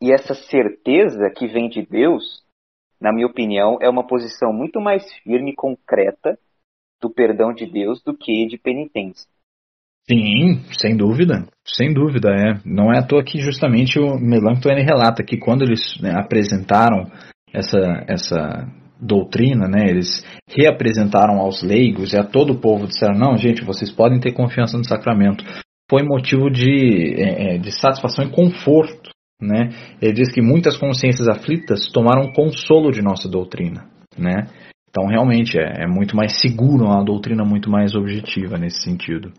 [0.00, 2.42] e essa certeza que vem de Deus,
[3.00, 6.38] na minha opinião, é uma posição muito mais firme e concreta
[7.00, 9.26] do perdão de Deus do que de penitência.
[10.08, 12.60] Sim, sem dúvida, sem dúvida, é.
[12.64, 17.10] Não é à toa que justamente o Melanchthon relata que quando eles né, apresentaram
[17.52, 23.36] essa, essa doutrina, né, eles reapresentaram aos leigos e a todo o povo, disseram, não,
[23.36, 25.44] gente, vocês podem ter confiança no sacramento.
[25.88, 29.10] Foi motivo de, é, é, de satisfação e conforto.
[29.40, 29.70] Né?
[30.00, 33.86] Ele diz que muitas consciências aflitas tomaram consolo de nossa doutrina.
[34.18, 34.48] Né?
[34.88, 39.32] Então, realmente, é, é muito mais seguro, é uma doutrina muito mais objetiva nesse sentido.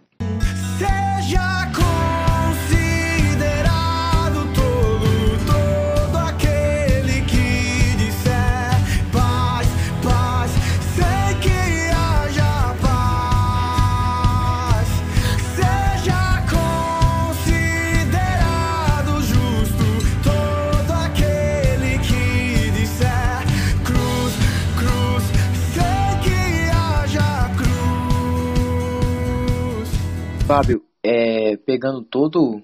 [30.47, 32.63] Fábio, é, pegando todo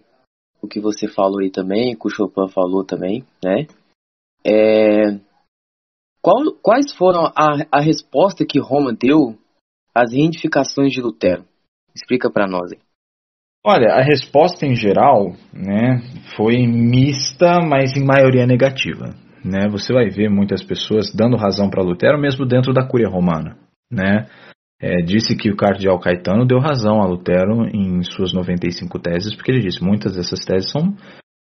[0.61, 3.67] o que você falou aí também, que o Chopin falou também, né?
[4.45, 5.19] É,
[6.21, 9.38] qual, quais foram a, a resposta que Roma deu
[9.93, 11.43] às reivindicações de Lutero?
[11.93, 12.79] Explica para nós aí.
[13.65, 16.01] Olha, a resposta em geral, né,
[16.38, 19.13] foi mista, mas em maioria negativa.
[19.43, 19.67] Né?
[19.69, 23.57] Você vai ver muitas pessoas dando razão para Lutero, mesmo dentro da Cúria Romana,
[23.91, 24.27] né?
[24.84, 29.49] É, disse que o cardeal Caetano deu razão a Lutero em suas 95 teses, porque
[29.49, 30.93] ele disse muitas dessas teses são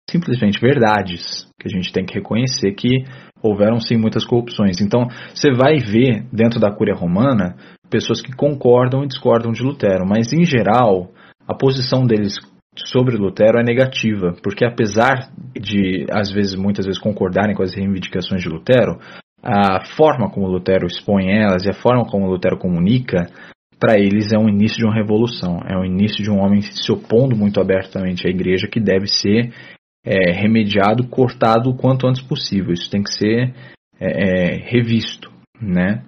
[0.09, 3.03] simplesmente verdades, que a gente tem que reconhecer que
[3.41, 4.79] houveram sim muitas corrupções.
[4.79, 7.57] Então, você vai ver dentro da Cúria Romana
[7.89, 11.11] pessoas que concordam e discordam de Lutero, mas em geral,
[11.45, 12.39] a posição deles
[12.77, 18.41] sobre Lutero é negativa, porque apesar de às vezes muitas vezes concordarem com as reivindicações
[18.41, 18.99] de Lutero,
[19.43, 23.27] a forma como Lutero expõe elas e a forma como Lutero comunica,
[23.77, 26.89] para eles é um início de uma revolução, é o início de um homem se
[26.89, 29.53] opondo muito abertamente à igreja que deve ser
[30.05, 32.71] é, remediado, cortado o quanto antes possível.
[32.73, 33.53] Isso tem que ser
[33.99, 35.29] é, é, revisto,
[35.61, 36.03] né?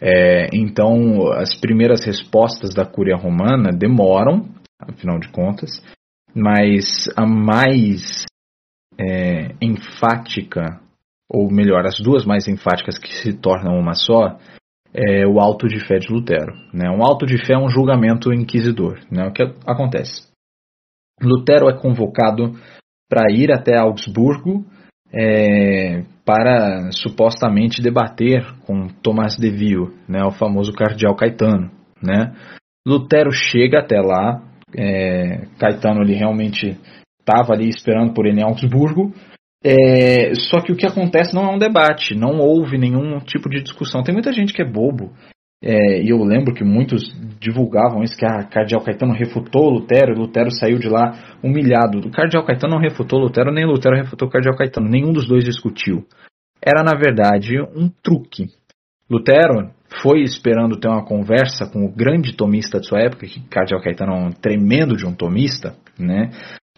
[0.00, 4.48] É, então, as primeiras respostas da Cúria Romana demoram,
[4.80, 5.82] afinal de contas,
[6.34, 8.24] mas a mais
[8.98, 10.80] é, enfática,
[11.30, 14.38] ou melhor, as duas mais enfáticas que se tornam uma só,
[14.94, 16.54] é o auto de fé de Lutero.
[16.72, 16.90] Né?
[16.90, 18.98] Um auto de fé é um julgamento inquisidor.
[19.10, 19.26] Né?
[19.26, 20.26] O que acontece?
[21.22, 22.54] Lutero é convocado
[23.08, 24.64] para ir até Augsburgo
[25.12, 31.70] é, para supostamente debater com Tomás de Vio, né, o famoso cardeal Caetano.
[32.02, 32.34] Né?
[32.86, 34.42] Lutero chega até lá,
[34.76, 36.78] é, Caetano ele realmente
[37.18, 39.12] estava ali esperando por ele em Augsburgo,
[39.64, 43.62] é, só que o que acontece não é um debate, não houve nenhum tipo de
[43.62, 44.02] discussão.
[44.02, 45.12] Tem muita gente que é bobo
[45.62, 47.02] é, e eu lembro que muitos
[47.40, 51.98] divulgavam isso, que a Cardeal Caetano refutou Lutero, e Lutero saiu de lá humilhado.
[51.98, 54.88] O Cardeal Caetano não refutou Lutero, nem Lutero refutou o Cardeal Caetano.
[54.88, 56.06] Nenhum dos dois discutiu.
[56.62, 58.46] Era, na verdade, um truque.
[59.10, 63.80] Lutero foi esperando ter uma conversa com o grande tomista de sua época, que Cardeal
[63.80, 66.30] Caetano é um tremendo de um tomista, né?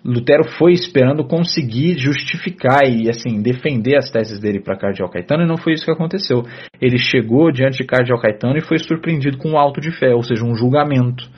[0.05, 5.47] Lutero foi esperando conseguir justificar e assim defender as teses dele para Cardeal Caetano e
[5.47, 6.43] não foi isso que aconteceu.
[6.81, 10.23] Ele chegou diante de Cardeal Caetano e foi surpreendido com um auto de fé, ou
[10.23, 11.29] seja, um julgamento.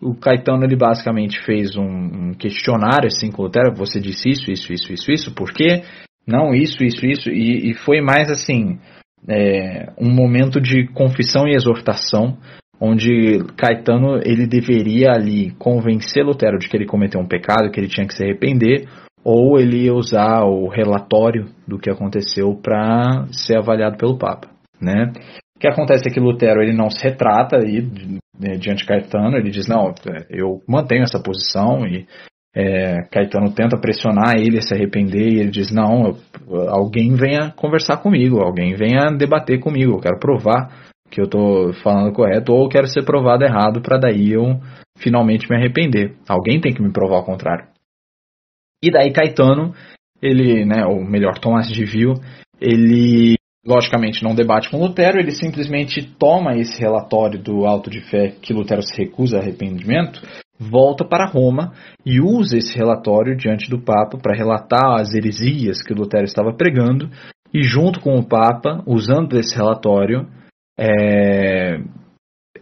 [0.00, 4.72] O Caetano ele basicamente fez um, um questionário assim com Lutero, você disse isso, isso,
[4.72, 5.82] isso, isso, isso, por quê?
[6.26, 8.78] Não, isso, isso, isso, e, e foi mais assim
[9.28, 12.38] é, um momento de confissão e exortação
[12.80, 17.88] onde Caetano ele deveria ali convencer Lutero de que ele cometeu um pecado, que ele
[17.88, 18.88] tinha que se arrepender,
[19.24, 24.48] ou ele ia usar o relatório do que aconteceu para ser avaliado pelo Papa,
[24.80, 25.12] né?
[25.56, 27.80] O que acontece é que Lutero ele não se retrata aí
[28.38, 29.94] né, diante de Caetano, ele diz não,
[30.28, 32.06] eu mantenho essa posição e
[32.54, 36.16] é, Caetano tenta pressionar ele a se arrepender e ele diz não,
[36.68, 40.68] alguém venha conversar comigo, alguém venha debater comigo, eu quero provar
[41.10, 44.60] que eu estou falando correto, ou eu quero ser provado errado para daí eu
[44.98, 46.16] finalmente me arrepender.
[46.28, 47.66] Alguém tem que me provar o contrário.
[48.82, 49.74] E daí Caetano,
[50.20, 52.14] ele, né, ou melhor, Tomás de Vil,
[52.60, 53.36] ele
[53.66, 58.52] logicamente não debate com Lutero, ele simplesmente toma esse relatório do auto de fé que
[58.52, 60.22] Lutero se recusa a arrependimento,
[60.58, 61.72] volta para Roma
[62.04, 67.10] e usa esse relatório diante do Papa para relatar as heresias que Lutero estava pregando,
[67.52, 70.28] e junto com o Papa, usando esse relatório,
[70.78, 71.78] é,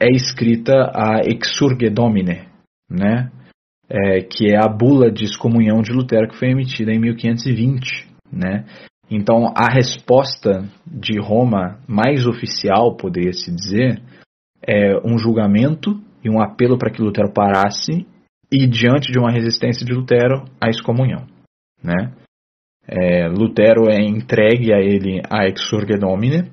[0.01, 2.49] é escrita a Exurge Domine,
[2.89, 3.31] né?
[3.89, 8.65] É, que é a bula de excomunhão de Lutero que foi emitida em 1520, né?
[9.11, 14.03] Então a resposta de Roma mais oficial, poderia-se dizer,
[14.67, 18.07] é um julgamento e um apelo para que Lutero parasse
[18.51, 21.27] e diante de uma resistência de Lutero a excomunhão,
[21.83, 22.12] né?
[22.87, 26.51] É, Lutero é entregue a ele a Exurge Domine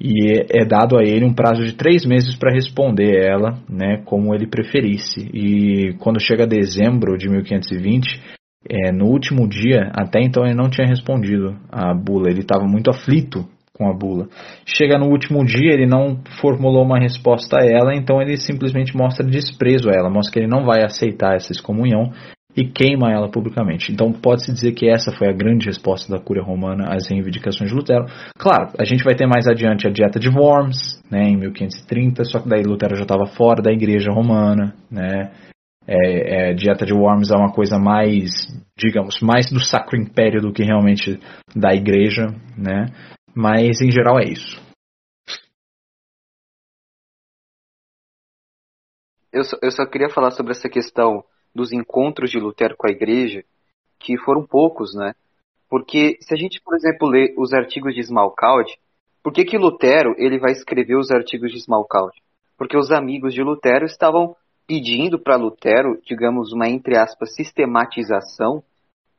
[0.00, 4.34] e é dado a ele um prazo de três meses para responder ela, né, como
[4.34, 5.28] ele preferisse.
[5.34, 8.20] E quando chega dezembro de 1520,
[8.68, 12.90] é, no último dia, até então ele não tinha respondido a bula, ele estava muito
[12.90, 14.28] aflito com a bula.
[14.64, 19.26] Chega no último dia, ele não formulou uma resposta a ela, então ele simplesmente mostra
[19.26, 22.10] desprezo a ela, mostra que ele não vai aceitar essa excomunhão
[22.56, 23.92] e queima ela publicamente.
[23.92, 27.76] Então pode-se dizer que essa foi a grande resposta da Cúria Romana às reivindicações de
[27.76, 28.06] Lutero.
[28.38, 32.40] Claro, a gente vai ter mais adiante a Dieta de Worms, né, em 1530, só
[32.40, 35.32] que daí Lutero já estava fora da Igreja Romana, né.
[35.86, 38.30] É, é, Dieta de Worms é uma coisa mais,
[38.76, 41.18] digamos, mais do Sacro Império do que realmente
[41.56, 42.26] da Igreja,
[42.56, 42.86] né.
[43.34, 44.60] Mas em geral é isso.
[49.32, 51.24] Eu só, eu só queria falar sobre essa questão
[51.54, 53.44] dos encontros de Lutero com a igreja,
[53.98, 55.14] que foram poucos, né?
[55.68, 58.70] Porque se a gente, por exemplo, lê os artigos de Smalcald,
[59.22, 62.12] por que, que Lutero ele vai escrever os artigos de Smalcald?
[62.56, 64.34] Porque os amigos de Lutero estavam
[64.66, 68.62] pedindo para Lutero, digamos, uma entre aspas sistematização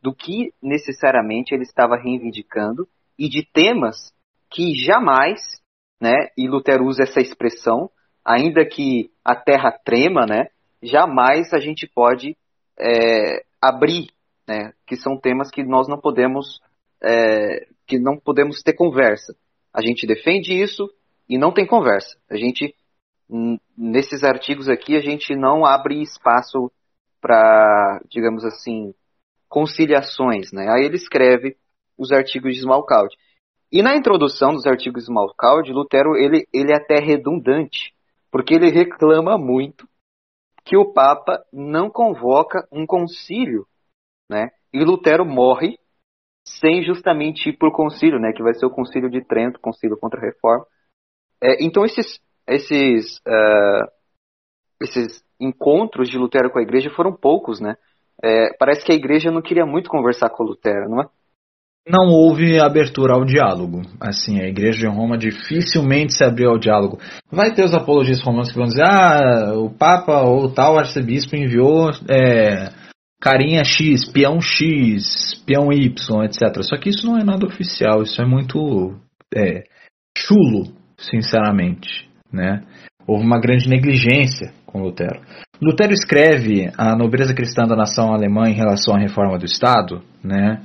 [0.02, 4.14] do que necessariamente ele estava reivindicando e de temas
[4.50, 5.40] que jamais,
[6.02, 7.90] né, e Lutero usa essa expressão,
[8.26, 10.48] ainda que a terra trema, né,
[10.82, 12.36] jamais a gente pode
[12.80, 14.10] é, abrir,
[14.48, 16.60] né, que são temas que nós não podemos,
[17.04, 19.36] é, que não podemos ter conversa.
[19.74, 20.90] A gente defende isso
[21.30, 22.18] e não tem conversa.
[22.30, 22.76] A gente,
[23.78, 26.72] nesses artigos aqui, a gente não abre espaço
[27.22, 28.94] para, digamos assim,
[29.48, 30.68] conciliações, né?
[30.70, 31.56] Aí ele escreve
[31.98, 33.16] os artigos de Smalcald.
[33.72, 37.94] E na introdução dos artigos de Smalcald, Lutero ele, ele é até redundante,
[38.32, 39.88] porque ele reclama muito
[40.72, 43.68] que o Papa não convoca um concílio,
[44.30, 44.52] né?
[44.74, 45.78] E Lutero morre
[46.48, 48.32] sem justamente ir por concílio, né?
[48.32, 50.66] Que vai ser o concílio de Trento, concílio contra a reforma.
[51.44, 53.86] É, então esses, esses, uh,
[54.82, 57.76] esses encontros de Lutero com a igreja foram poucos, né?
[58.24, 61.10] É, parece que a igreja não queria muito conversar com Lutero, não é?
[61.88, 63.82] Não houve abertura ao diálogo.
[64.00, 67.00] Assim, a igreja de Roma dificilmente se abriu ao diálogo.
[67.32, 71.90] Vai ter os apologistas romanos que vão dizer: ah, o Papa ou tal arcebispo enviou
[72.08, 72.72] é,
[73.20, 76.62] carinha X, peão X, peão Y, etc.
[76.62, 78.96] Só que isso não é nada oficial, isso é muito
[79.36, 79.64] é,
[80.16, 82.08] chulo, sinceramente.
[82.32, 82.64] Né?
[83.08, 85.22] Houve uma grande negligência com Lutero.
[85.62, 90.62] Lutero escreve a nobreza cristã da nação alemã em relação à reforma do Estado, né,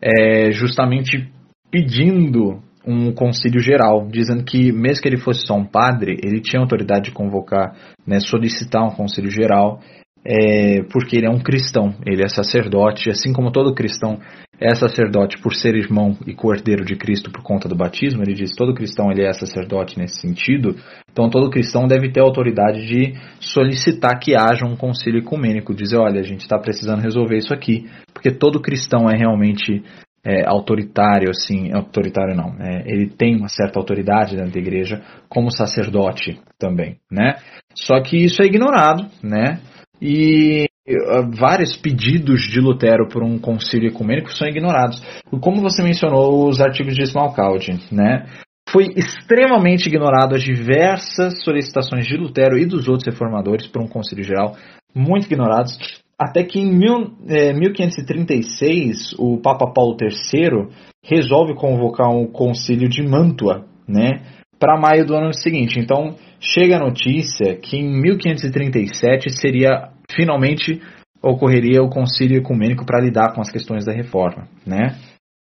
[0.00, 1.30] é justamente
[1.70, 6.62] pedindo um concílio geral, dizendo que mesmo que ele fosse só um padre, ele tinha
[6.62, 7.74] autoridade de convocar,
[8.06, 9.80] né, solicitar um concílio geral
[10.28, 14.18] é, porque ele é um cristão, ele é sacerdote, assim como todo cristão
[14.58, 18.50] é sacerdote por ser irmão e cordeiro de Cristo por conta do batismo, ele diz
[18.56, 20.74] todo cristão ele é sacerdote nesse sentido,
[21.12, 26.20] então todo cristão deve ter autoridade de solicitar que haja um concílio ecumênico, dizer, olha,
[26.20, 27.86] a gente está precisando resolver isso aqui,
[28.16, 29.84] porque todo cristão é realmente
[30.24, 35.50] é, autoritário, assim, autoritário não, é, ele tem uma certa autoridade dentro da igreja como
[35.50, 37.34] sacerdote também, né?
[37.74, 39.60] Só que isso é ignorado, né?
[40.00, 45.02] e uh, vários pedidos de Lutero por um concílio ecumênico são ignorados.
[45.40, 48.26] Como você mencionou, os artigos de Smalcaldi, né?
[48.68, 54.24] Foi extremamente ignorado as diversas solicitações de Lutero e dos outros reformadores por um concílio
[54.24, 54.56] geral,
[54.94, 55.78] muito ignorados,
[56.18, 60.68] até que em mil, é, 1536 o Papa Paulo III
[61.04, 64.22] resolve convocar um concílio de Mantua, né?
[64.58, 65.78] Para maio do ano seguinte.
[65.78, 70.80] Então, chega a notícia que em 1537 seria finalmente
[71.22, 74.96] ocorreria o concílio ecumênico para lidar com as questões da reforma, né?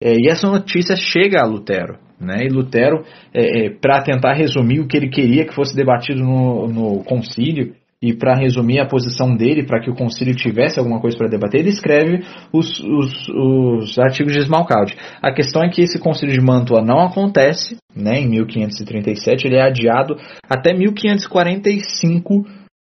[0.02, 2.44] É, e essa notícia chega a Lutero, né?
[2.44, 6.66] E Lutero, é, é, para tentar resumir o que ele queria que fosse debatido no,
[6.66, 11.16] no concílio e para resumir a posição dele, para que o concílio tivesse alguma coisa
[11.16, 14.96] para debater, ele escreve os, os, os artigos de Smalcalde.
[15.22, 19.62] A questão é que esse concílio de Mantua não acontece, né, em 1537, ele é
[19.62, 20.16] adiado
[20.50, 22.44] até 1545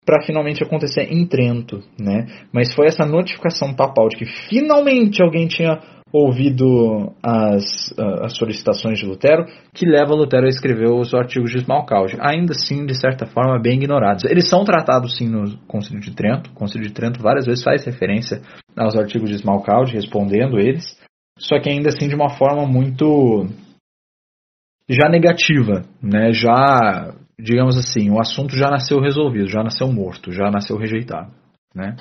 [0.06, 2.26] para finalmente acontecer em Trento, né?
[2.52, 5.80] Mas foi essa notificação papal de que finalmente alguém tinha
[6.12, 7.94] ouvido as,
[8.24, 12.86] as solicitações de Lutero, que leva Lutero a escrever os artigos de Smalcalde, ainda assim,
[12.86, 14.26] de certa forma, bem ignorados.
[14.26, 16.50] Eles são tratados, sim, no Concílio de Trento.
[16.50, 18.42] O Concílio de Trento várias vezes faz referência
[18.76, 20.98] aos artigos de Smalcalde, respondendo eles,
[21.38, 23.48] só que ainda assim de uma forma muito
[24.90, 26.32] já negativa, né?
[26.34, 31.32] já, digamos assim, o assunto já nasceu resolvido, já nasceu morto, já nasceu rejeitado.
[31.74, 31.96] Né?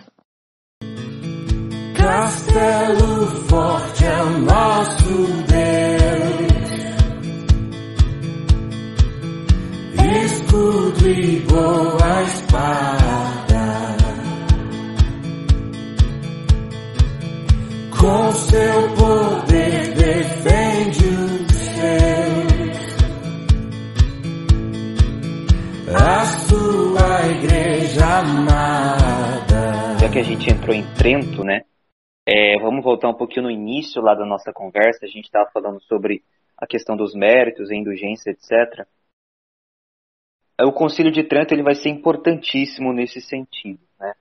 [2.29, 5.09] Castelo forte é nosso
[5.49, 6.53] Deus,
[10.27, 13.97] escudo e boa espada,
[17.99, 22.77] com seu poder defende os seus,
[25.97, 29.97] a sua igreja amada.
[29.99, 31.63] Já que a gente entrou em Trento, né?
[32.31, 35.07] É, vamos voltar um pouquinho no início lá da nossa conversa.
[35.07, 36.23] A gente estava falando sobre
[36.59, 38.87] a questão dos méritos, a indulgência, etc.
[40.61, 43.81] O Concílio de Trento ele vai ser importantíssimo nesse sentido.
[43.99, 44.13] Né?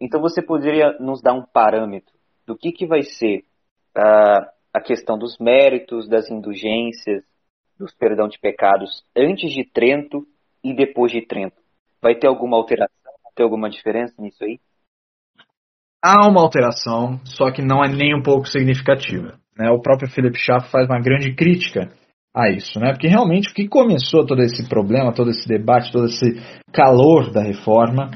[0.00, 2.12] Então você poderia nos dar um parâmetro
[2.44, 3.44] do que, que vai ser
[3.96, 7.22] uh, a questão dos méritos, das indulgências,
[7.78, 10.26] dos perdão de pecados antes de Trento
[10.64, 11.62] e depois de Trento?
[12.02, 13.12] Vai ter alguma alteração?
[13.22, 14.58] Vai ter alguma diferença nisso aí?
[16.02, 19.34] Há uma alteração, só que não é nem um pouco significativa.
[19.58, 19.70] Né?
[19.70, 21.88] O próprio Philip Schaff faz uma grande crítica
[22.34, 22.92] a isso, né?
[22.92, 26.40] porque realmente o que começou todo esse problema, todo esse debate, todo esse
[26.72, 28.10] calor da reforma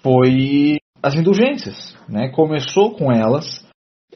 [0.00, 1.96] foi as indulgências.
[2.08, 2.28] Né?
[2.28, 3.66] Começou com elas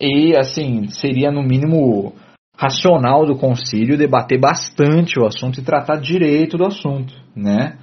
[0.00, 2.14] e, assim, seria no mínimo
[2.56, 7.12] racional do concílio debater bastante o assunto e tratar direito do assunto.
[7.34, 7.78] Né?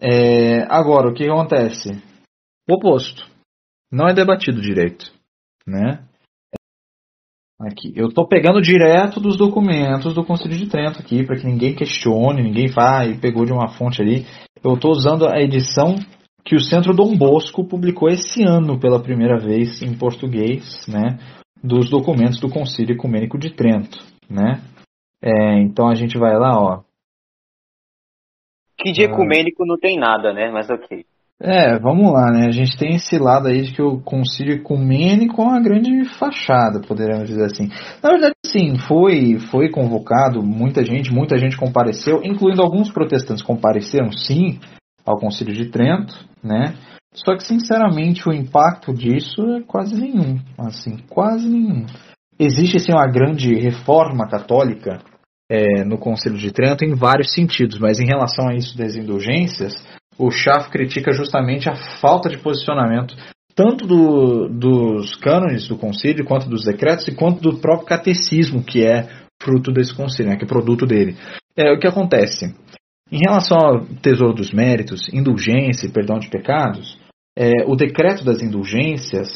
[0.00, 2.02] É, agora, o que acontece?
[2.68, 3.33] O oposto
[3.94, 5.12] não é debatido direito,
[5.64, 6.04] né?
[7.60, 11.76] Aqui, eu estou pegando direto dos documentos do Conselho de Trento aqui, para que ninguém
[11.76, 14.26] questione, ninguém vá e pegou de uma fonte ali.
[14.62, 15.94] Eu estou usando a edição
[16.44, 21.18] que o Centro Dom Bosco publicou esse ano pela primeira vez em português, né,
[21.62, 24.60] dos documentos do Concílio Ecumênico de Trento, né?
[25.22, 26.82] É, então a gente vai lá, ó.
[28.76, 30.50] Que de ecumênico não tem nada, né?
[30.50, 31.06] Mas ok.
[31.40, 32.46] É, vamos lá, né?
[32.46, 36.80] A gente tem esse lado aí de que o concílio ecumênico é uma grande fachada,
[36.80, 37.68] poderíamos dizer assim.
[38.02, 44.12] Na verdade, sim, foi, foi convocado muita gente, muita gente compareceu, incluindo alguns protestantes compareceram,
[44.12, 44.60] sim,
[45.04, 46.74] ao Concílio de Trento, né?
[47.12, 51.84] Só que sinceramente o impacto disso é quase nenhum, assim, quase nenhum.
[52.38, 55.00] Existe sim uma grande reforma católica
[55.50, 59.74] é, no Concílio de Trento em vários sentidos, mas em relação a isso das indulgências,
[60.18, 63.14] o Schaff critica justamente a falta de posicionamento
[63.54, 68.84] tanto do, dos cânones do concílio, quanto dos decretos, e quanto do próprio catecismo, que
[68.84, 69.08] é
[69.40, 71.16] fruto desse concílio, né, que é produto dele.
[71.56, 72.54] É, o que acontece?
[73.12, 76.98] Em relação ao tesouro dos méritos, indulgência e perdão de pecados,
[77.36, 79.28] é, o decreto das indulgências,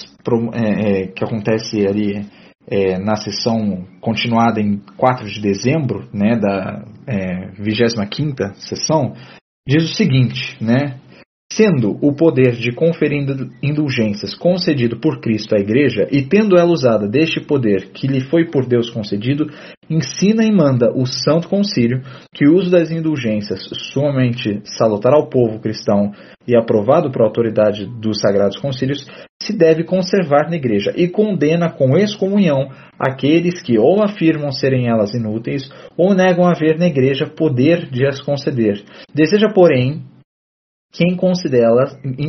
[0.52, 2.26] é, é, que acontece ali
[2.68, 6.84] é, na sessão continuada em 4 de dezembro, né, da
[7.58, 9.14] 25 é, sessão,
[9.68, 10.98] diz o seguinte, né,
[11.51, 13.26] Sendo o poder de conferir
[13.62, 18.44] indulgências concedido por Cristo à Igreja, e tendo ela usada deste poder que lhe foi
[18.51, 19.51] por Deus concedido,
[19.88, 22.03] ensina e manda o Santo Concílio
[22.34, 26.12] que o uso das indulgências, somente salutar ao povo cristão
[26.46, 29.07] e aprovado por autoridade dos Sagrados Concílios,
[29.42, 32.68] se deve conservar na Igreja, e condena com excomunhão
[32.99, 38.20] aqueles que ou afirmam serem elas inúteis, ou negam haver na Igreja poder de as
[38.20, 38.82] conceder.
[39.14, 40.03] Deseja, porém,
[40.93, 41.16] que em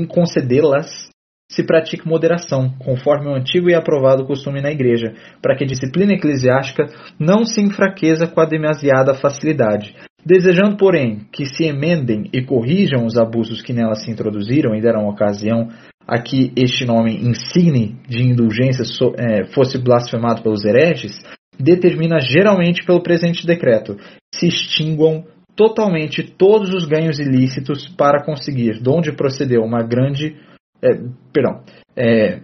[0.05, 1.09] concedê-las
[1.51, 6.13] se pratique moderação, conforme o antigo e aprovado costume na Igreja, para que a disciplina
[6.13, 6.85] eclesiástica
[7.19, 9.95] não se enfraqueça com a demasiada facilidade.
[10.23, 15.07] Desejando, porém, que se emendem e corrijam os abusos que nela se introduziram e deram
[15.07, 15.69] ocasião
[16.07, 18.83] a que este nome insigne de indulgência
[19.17, 21.21] é, fosse blasfemado pelos hereges,
[21.59, 23.97] determina geralmente pelo presente decreto
[24.33, 25.25] se extinguam
[25.59, 30.37] totalmente todos os ganhos ilícitos para conseguir, de onde procedeu uma grande.
[30.81, 30.87] É,
[31.33, 31.65] perdão.
[31.97, 32.39] É,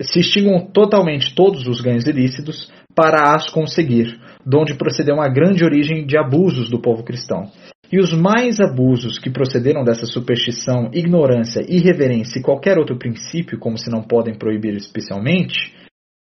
[0.00, 5.62] se extinguam totalmente todos os ganhos ilícitos para as conseguir, de onde procedeu uma grande
[5.62, 7.50] origem de abusos do povo cristão.
[7.92, 13.76] E os mais abusos que procederam dessa superstição, ignorância, irreverência e qualquer outro princípio, como
[13.76, 15.74] se não podem proibir especialmente,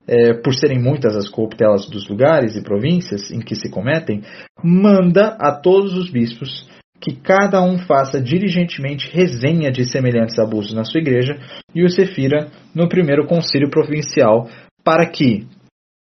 [0.08, 4.22] é, por serem muitas as corruptelas dos lugares e províncias em que se cometem,
[4.64, 6.68] manda a todos os bispos
[6.99, 11.38] que cada um faça diligentemente resenha de semelhantes abusos na sua igreja
[11.76, 14.49] e os refira no primeiro concílio provincial,
[14.84, 15.45] para que,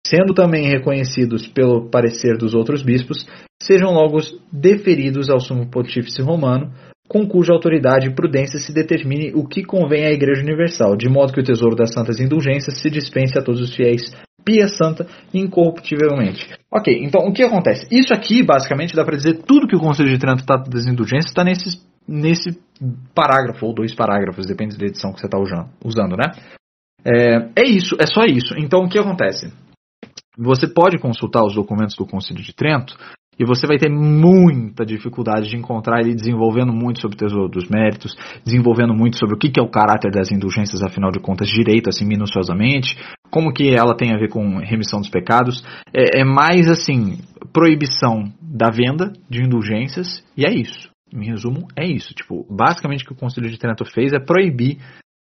[0.06, 3.28] sendo também reconhecidos pelo parecer dos outros bispos,
[3.62, 4.18] sejam logo
[4.52, 6.72] deferidos ao sumo pontífice romano,
[7.10, 11.34] com cuja autoridade e prudência se determine o que convém à Igreja Universal, de modo
[11.34, 14.12] que o tesouro das santas indulgências se dispense a todos os fiéis
[14.46, 16.48] pia santa incorruptivelmente.
[16.72, 17.88] Ok, então o que acontece?
[17.92, 21.32] Isso aqui, basicamente, dá para dizer tudo que o Conselho de Trento trata das indulgências
[21.32, 22.60] está nesse, nesse
[23.14, 25.38] parágrafo, ou dois parágrafos, depende da edição que você está
[25.84, 26.32] usando, né?
[27.04, 28.54] É, é isso, é só isso.
[28.58, 29.52] Então o que acontece?
[30.38, 32.96] Você pode consultar os documentos do Conselho de Trento
[33.40, 37.70] e você vai ter muita dificuldade de encontrar ele desenvolvendo muito sobre o tesouro dos
[37.70, 41.90] méritos, desenvolvendo muito sobre o que é o caráter das indulgências, afinal de contas, direito,
[41.90, 42.98] assim, minuciosamente,
[43.32, 45.64] como que ela tem a ver com remissão dos pecados.
[45.94, 47.20] É, é mais, assim,
[47.54, 50.90] proibição da venda de indulgências, e é isso.
[51.12, 52.14] Em resumo, é isso.
[52.14, 54.78] Tipo, basicamente o que o Conselho de Trento fez é proibir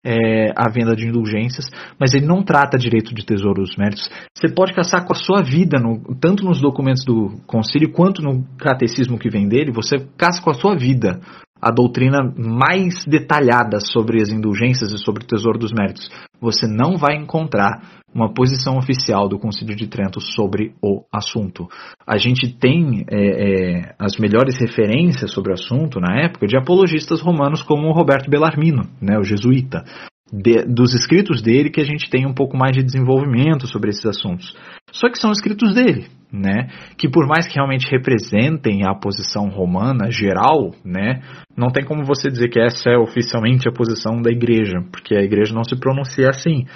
[0.07, 4.09] é, a venda de indulgências, mas ele não trata direito de tesouro dos méritos.
[4.33, 8.45] Você pode caçar com a sua vida, no, tanto nos documentos do concílio quanto no
[8.57, 11.21] catecismo que vem dele, você caça com a sua vida
[11.61, 16.09] a doutrina mais detalhada sobre as indulgências e sobre o tesouro dos méritos.
[16.41, 17.81] Você não vai encontrar
[18.17, 21.69] uma posição oficial do Concílio de Trento sobre o assunto.
[22.07, 27.21] A gente tem é, é, as melhores referências sobre o assunto na época de apologistas
[27.21, 29.85] romanos como o Roberto Bellarmino, né, o jesuíta.
[30.33, 34.05] De, dos escritos dele que a gente tem um pouco mais de desenvolvimento sobre esses
[34.07, 34.57] assuntos.
[34.91, 36.67] Só que são escritos dele, né?
[36.99, 41.23] Que por mais que realmente representem a posição romana geral, né?
[41.57, 45.23] Não tem como você dizer que essa é oficialmente a posição da igreja, porque a
[45.23, 46.67] igreja não se pronuncia assim.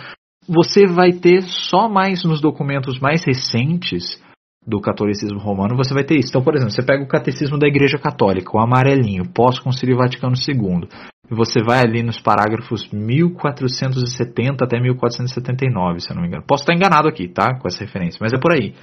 [0.49, 4.21] Você vai ter só mais nos documentos mais recentes
[4.67, 6.29] do catolicismo romano, você vai ter isso.
[6.29, 10.89] Então, por exemplo, você pega o catecismo da Igreja Católica, o amarelinho, pós-concílio Vaticano II,
[11.31, 16.45] e você vai ali nos parágrafos 1470 até 1479, se eu não me engano.
[16.47, 17.59] Posso estar enganado aqui, tá?
[17.59, 18.75] Com essa referência, mas é por aí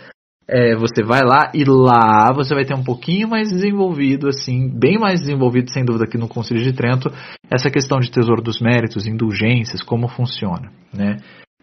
[0.47, 4.97] é, você vai lá e lá você vai ter um pouquinho mais desenvolvido, assim, bem
[4.97, 7.10] mais desenvolvido, sem dúvida, aqui no Conselho de Trento,
[7.51, 11.18] essa questão de tesouro dos méritos, indulgências, como funciona, né?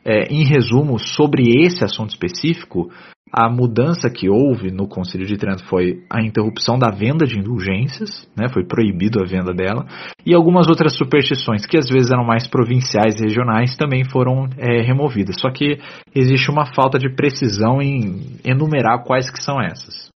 [0.05, 2.91] É, em resumo, sobre esse assunto específico,
[3.37, 8.29] a mudança que houve no Conselho de Trento foi a interrupção da venda de indulgências,
[8.37, 9.87] né, foi proibido a venda dela,
[10.25, 14.83] e algumas outras superstições que às vezes eram mais provinciais e regionais também foram é,
[14.83, 15.41] removidas.
[15.41, 15.79] Só que
[16.15, 20.14] existe uma falta de precisão em enumerar quais que são essas.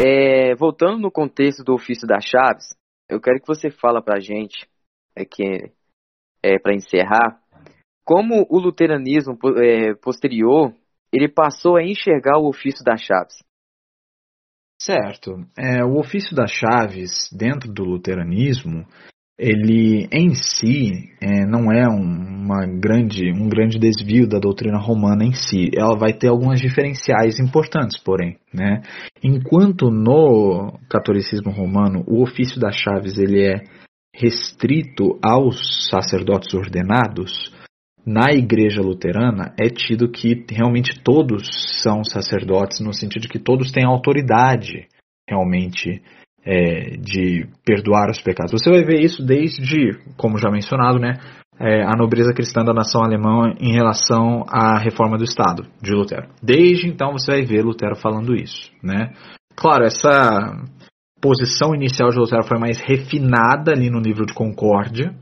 [0.00, 2.74] É, voltando no contexto do ofício das chaves,
[3.08, 4.66] eu quero que você fala pra gente,
[5.14, 5.70] é que
[6.42, 7.40] é, para encerrar,
[8.04, 10.74] como o luteranismo é, posterior
[11.12, 13.42] ele passou a enxergar o ofício das chaves.
[14.80, 15.32] Certo.
[15.58, 18.86] É, o ofício das chaves dentro do luteranismo,
[19.40, 22.02] ele em si é, não é um,
[22.44, 25.70] uma grande, um grande desvio da doutrina romana em si.
[25.74, 28.82] Ela vai ter algumas diferenciais importantes, porém, né?
[29.24, 33.64] Enquanto no catolicismo romano o ofício das chaves ele é
[34.14, 37.50] restrito aos sacerdotes ordenados,
[38.04, 41.48] na igreja luterana é tido que realmente todos
[41.82, 44.86] são sacerdotes, no sentido de que todos têm autoridade
[45.26, 46.02] realmente
[46.44, 48.52] é, de perdoar os pecados.
[48.52, 51.18] Você vai ver isso desde, como já mencionado, né,
[51.60, 56.28] é, a nobreza cristã da nação alemã em relação à reforma do Estado de Lutero.
[56.42, 59.12] Desde então você vai ver Lutero falando isso, né?
[59.54, 60.56] Claro, essa
[61.20, 65.14] posição inicial de Lutero foi mais refinada ali no livro de Concórdia,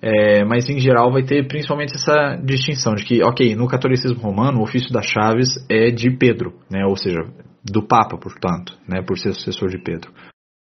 [0.00, 4.60] é, mas em geral vai ter principalmente essa distinção de que, ok, no catolicismo romano
[4.60, 7.20] o ofício das chaves é de Pedro, né, ou seja,
[7.62, 10.10] do Papa, portanto, né, por ser sucessor de Pedro.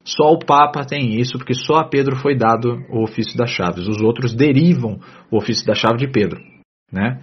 [0.05, 3.86] Só o Papa tem isso, porque só a Pedro foi dado o ofício das chaves.
[3.86, 4.98] Os outros derivam
[5.30, 6.40] o ofício da chave de Pedro,
[6.92, 7.20] né?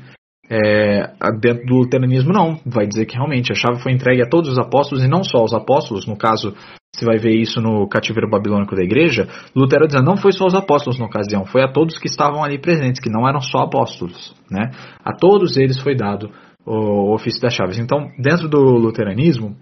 [0.49, 1.11] É,
[1.41, 4.57] dentro do luteranismo não, vai dizer que realmente a chave foi entregue a todos os
[4.57, 6.55] apóstolos e não só aos apóstolos, no caso,
[6.95, 10.55] você vai ver isso no cativeiro babilônico da igreja, Lutero dizendo não foi só aos
[10.55, 14.33] apóstolos na ocasião, foi a todos que estavam ali presentes, que não eram só apóstolos,
[14.49, 14.71] né?
[15.03, 16.31] A todos eles foi dado
[16.65, 17.77] o ofício das chaves.
[17.77, 19.55] Então, dentro do luteranismo,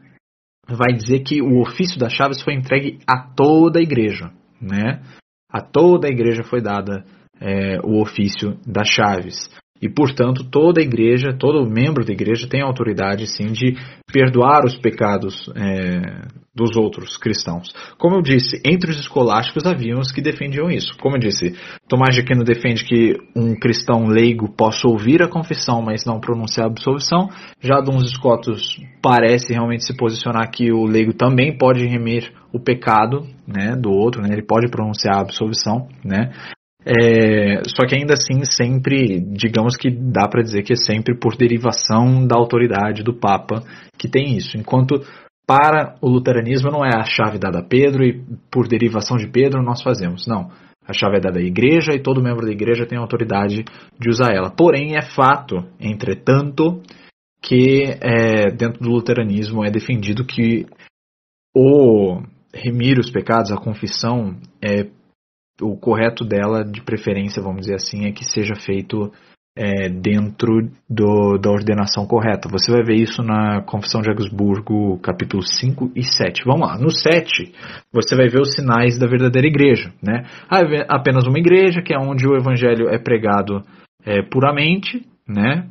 [0.67, 5.01] vai dizer que o ofício das chaves foi entregue a toda a igreja, né?
[5.49, 7.05] A toda a igreja foi dada
[7.39, 9.49] é, o ofício das chaves.
[9.81, 13.75] E, portanto, toda igreja, todo membro da igreja tem autoridade, sim, de
[14.11, 16.21] perdoar os pecados é,
[16.55, 17.73] dos outros cristãos.
[17.97, 20.97] Como eu disse, entre os escolásticos haviam os que defendiam isso.
[20.97, 21.53] Como eu disse,
[21.89, 26.67] Tomás de Aquino defende que um cristão leigo possa ouvir a confissão, mas não pronunciar
[26.67, 27.27] a absolvição.
[27.59, 33.27] Já Dons Scotus parece realmente se posicionar que o leigo também pode remir o pecado
[33.45, 36.31] né, do outro, né, ele pode pronunciar a absolvição, né,
[36.85, 41.35] é, só que ainda assim, sempre, digamos que dá para dizer que é sempre por
[41.35, 43.63] derivação da autoridade do Papa
[43.97, 44.55] que tem isso.
[44.55, 45.01] Enquanto
[45.47, 49.63] para o luteranismo não é a chave dada a Pedro e por derivação de Pedro
[49.63, 50.27] nós fazemos.
[50.27, 50.51] Não.
[50.87, 53.65] A chave é dada à igreja e todo membro da igreja tem a autoridade
[53.99, 54.51] de usar ela.
[54.51, 56.83] Porém, é fato, entretanto,
[57.41, 60.67] que é, dentro do luteranismo é defendido que
[61.55, 62.21] o
[62.53, 64.87] remir os pecados, a confissão, é
[65.61, 69.11] o correto dela, de preferência, vamos dizer assim, é que seja feito
[69.57, 72.49] é, dentro do, da ordenação correta.
[72.49, 76.43] Você vai ver isso na Confissão de Augsburgo, capítulo 5 e 7.
[76.45, 77.53] Vamos lá, no 7,
[77.93, 79.93] você vai ver os sinais da verdadeira igreja.
[80.03, 80.25] Né?
[80.49, 83.63] Há apenas uma igreja, que é onde o evangelho é pregado
[84.05, 85.69] é, puramente, né?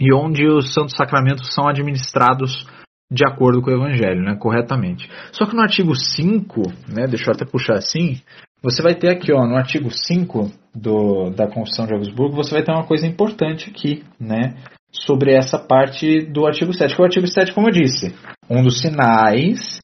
[0.00, 2.66] e onde os santos sacramentos são administrados
[3.10, 5.08] de acordo com o evangelho, né, corretamente.
[5.32, 8.20] Só que no artigo 5, né, deixa eu até puxar assim,
[8.62, 12.62] você vai ter aqui, ó, no artigo 5 do, da Confissão de Augsburgo, você vai
[12.62, 14.56] ter uma coisa importante aqui, né,
[14.90, 16.94] sobre essa parte do artigo 7.
[16.94, 18.14] Que o artigo 7, como eu disse,
[18.48, 19.78] um dos sinais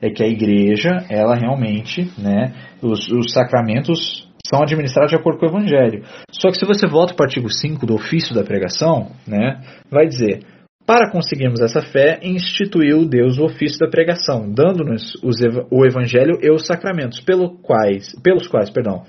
[0.00, 5.46] é que a igreja, ela realmente, né, os, os sacramentos são administrados de acordo com
[5.46, 6.04] o evangelho.
[6.30, 9.60] Só que se você volta para o artigo 5 do ofício da pregação, né,
[9.90, 10.44] vai dizer
[10.88, 15.12] para conseguirmos essa fé, instituiu Deus o ofício da pregação, dando-nos
[15.70, 17.22] o evangelho e os sacramentos,
[17.60, 19.04] quais, pelos quais, perdão,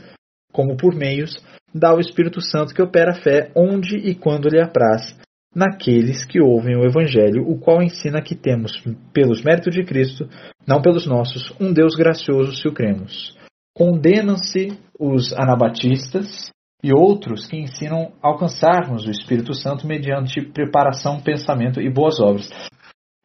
[0.51, 1.41] como por meios,
[1.73, 5.17] dá o Espírito Santo que opera a fé onde e quando lhe apraz,
[5.55, 10.27] naqueles que ouvem o evangelho, o qual ensina que temos, pelos méritos de Cristo,
[10.67, 13.37] não pelos nossos, um Deus gracioso se o cremos.
[13.73, 16.51] Condenam-se os anabatistas
[16.83, 22.49] e outros que ensinam a alcançarmos o Espírito Santo mediante preparação, pensamento e boas obras.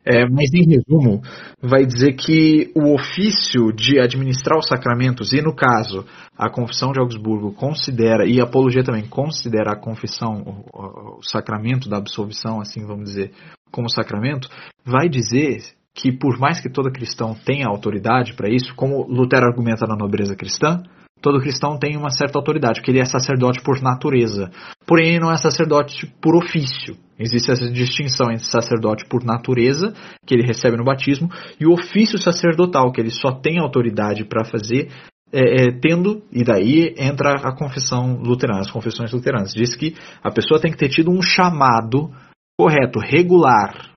[0.06, 1.22] É, mas em resumo,
[1.62, 6.04] vai dizer que o ofício de administrar os sacramentos, e no caso,
[6.36, 10.42] a Confissão de Augsburgo considera, e a Apologia também considera a confissão,
[10.74, 13.32] o, o sacramento da absolvição, assim vamos dizer,
[13.72, 14.48] como sacramento,
[14.84, 15.62] vai dizer
[15.94, 20.36] que por mais que todo cristão tenha autoridade para isso, como Lutero argumenta na nobreza
[20.36, 20.82] cristã,
[21.20, 24.50] todo cristão tem uma certa autoridade, porque ele é sacerdote por natureza.
[24.86, 26.96] Porém, ele não é sacerdote por ofício.
[27.18, 29.94] Existe essa distinção entre sacerdote por natureza,
[30.26, 34.44] que ele recebe no batismo, e o ofício sacerdotal, que ele só tem autoridade para
[34.44, 34.90] fazer,
[35.32, 39.54] é, é, tendo, e daí entra a confissão luterana, as confissões luteranas.
[39.54, 42.10] Diz que a pessoa tem que ter tido um chamado
[42.58, 43.92] correto, regular,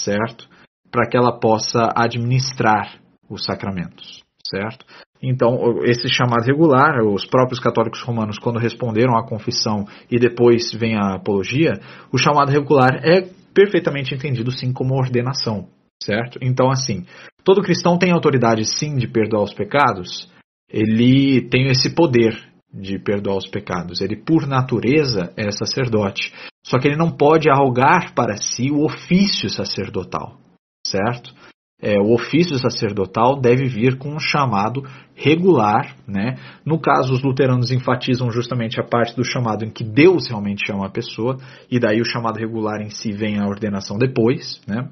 [0.00, 0.48] certo?
[0.90, 2.98] Para que ela possa administrar
[3.28, 4.84] os sacramentos, certo?
[5.22, 10.96] Então, esse chamado regular, os próprios católicos romanos, quando responderam à confissão e depois vem
[10.96, 11.72] a apologia,
[12.12, 15.68] o chamado regular é perfeitamente entendido sim como ordenação,
[16.02, 16.38] certo?
[16.42, 17.06] Então, assim,
[17.42, 20.30] todo cristão tem autoridade sim de perdoar os pecados,
[20.70, 22.36] ele tem esse poder
[22.72, 24.00] de perdoar os pecados.
[24.00, 26.32] Ele, por natureza, é sacerdote.
[26.66, 30.36] Só que ele não pode arrogar para si o ofício sacerdotal,
[30.84, 31.32] certo?
[31.80, 34.82] É, o ofício sacerdotal deve vir com um chamado
[35.14, 36.36] regular, né?
[36.64, 40.86] No caso, os luteranos enfatizam justamente a parte do chamado em que Deus realmente chama
[40.86, 41.36] a pessoa,
[41.70, 44.88] e daí o chamado regular em si vem a ordenação depois, né?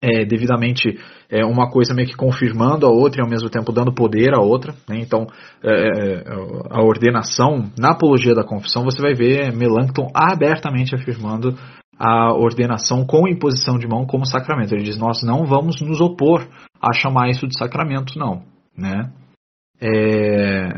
[0.00, 0.96] É, devidamente
[1.28, 4.40] é, uma coisa meio que confirmando a outra e ao mesmo tempo dando poder à
[4.40, 4.72] outra.
[4.88, 5.00] Né?
[5.00, 5.26] Então,
[5.60, 6.24] é, é
[6.70, 11.58] a ordenação, na apologia da confissão, você vai ver Melanchthon abertamente afirmando
[11.98, 14.74] a ordenação com imposição de mão como sacramento.
[14.74, 16.46] Ele diz: Nós não vamos nos opor
[16.80, 18.42] a chamar isso de sacramento, não.
[18.76, 19.10] Né?
[19.80, 20.68] É...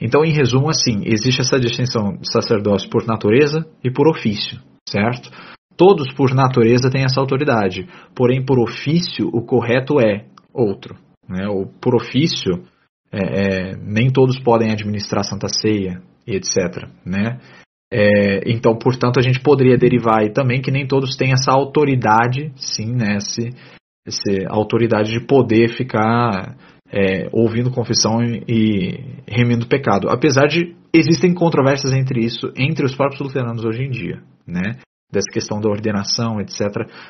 [0.00, 4.58] Então, em resumo, assim, existe essa distinção de sacerdócio por natureza e por ofício,
[4.88, 5.30] certo?
[5.76, 10.96] Todos, por natureza, têm essa autoridade, porém, por ofício, o correto é outro.
[11.28, 11.46] Né?
[11.48, 12.64] O, por ofício,
[13.12, 13.18] é,
[13.72, 16.88] é, nem todos podem administrar Santa Ceia etc.
[17.04, 17.38] Né?
[17.92, 22.52] É, então, portanto, a gente poderia derivar aí também que nem todos têm essa autoridade,
[22.56, 23.50] sim, né, esse,
[24.06, 26.56] essa autoridade de poder ficar
[26.92, 30.08] é, ouvindo confissão e, e pecado.
[30.08, 34.76] Apesar de existem controvérsias entre isso entre os próprios luteranos hoje em dia, né?
[35.12, 36.60] Dessa questão da ordenação, etc.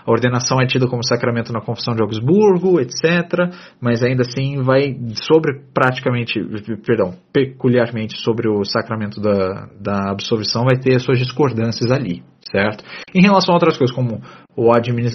[0.04, 3.52] A ordenação é tida como sacramento na Confissão de Augsburgo, etc.
[3.80, 6.40] Mas ainda assim vai sobre praticamente,
[6.84, 12.84] perdão, peculiarmente sobre o sacramento da, da absolvição vai ter suas discordâncias ali, certo?
[13.14, 14.20] Em relação a outras coisas como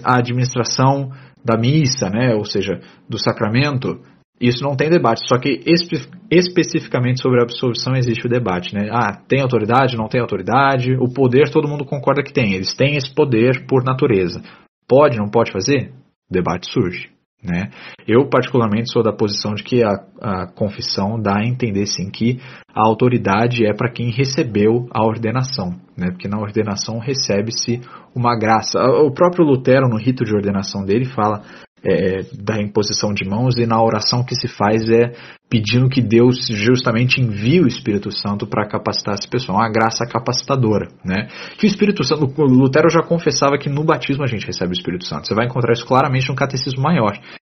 [0.04, 1.12] a administração
[1.44, 4.00] da missa, né, ou seja, do sacramento,
[4.40, 5.96] isso não tem debate, só que espe
[6.30, 8.90] especificamente sobre a absolvição existe o debate, né?
[8.92, 10.94] Ah, tem autoridade, não tem autoridade?
[11.00, 14.42] O poder todo mundo concorda que tem, eles têm esse poder por natureza.
[14.88, 15.92] Pode, não pode fazer?
[16.30, 17.10] O debate surge,
[17.42, 17.70] né?
[18.06, 22.40] Eu particularmente sou da posição de que a, a confissão dá a entender sim que
[22.74, 26.12] a autoridade é para quem recebeu a ordenação, né?
[26.12, 27.80] Porque na ordenação recebe-se
[28.14, 28.80] uma graça.
[28.82, 31.42] O próprio Lutero no rito de ordenação dele fala
[31.86, 35.14] é, da imposição de mãos e na oração que se faz é
[35.48, 40.88] pedindo que Deus justamente envie o Espírito Santo para capacitar essa pessoa, uma graça capacitadora,
[41.06, 41.28] né?
[41.60, 45.06] Que o Espírito Santo, Lutero já confessava que no batismo a gente recebe o Espírito
[45.06, 45.28] Santo.
[45.28, 47.14] Você vai encontrar isso claramente no catecismo maior.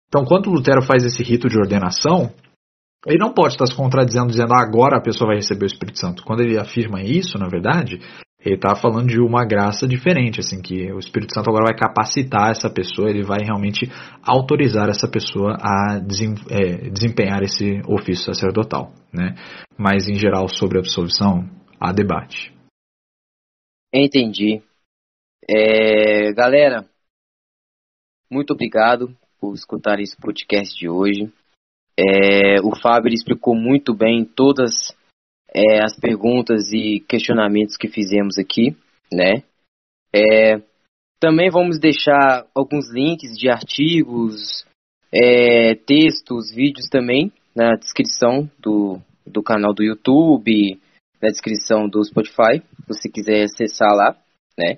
[0.07, 2.31] Então, quando Lutero faz esse rito de ordenação,
[3.07, 5.97] ele não pode estar se contradizendo dizendo ah, agora a pessoa vai receber o Espírito
[5.97, 6.23] Santo.
[6.23, 7.99] Quando ele afirma isso, na verdade,
[8.43, 12.51] ele está falando de uma graça diferente, assim, que o Espírito Santo agora vai capacitar
[12.51, 13.85] essa pessoa, ele vai realmente
[14.23, 19.35] autorizar essa pessoa a desem, é, desempenhar esse ofício sacerdotal, né?
[19.77, 22.53] Mas, em geral, sobre a absolvição, há debate.
[23.93, 24.61] Entendi.
[25.49, 26.85] É, galera,
[28.31, 31.29] muito obrigado por escutar esse podcast de hoje.
[31.99, 34.95] É, o Fábio explicou muito bem todas
[35.53, 38.75] é, as perguntas e questionamentos que fizemos aqui,
[39.11, 39.43] né?
[40.13, 40.61] É,
[41.19, 44.65] também vamos deixar alguns links de artigos,
[45.11, 50.79] é, textos, vídeos também na descrição do, do canal do YouTube,
[51.21, 54.15] na descrição do Spotify, se você quiser acessar lá,
[54.57, 54.77] né?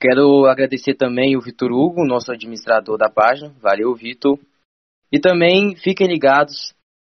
[0.00, 3.54] Quero agradecer também o Vitor Hugo, nosso administrador da página.
[3.60, 4.38] Valeu, Vitor.
[5.10, 6.74] E também fiquem ligados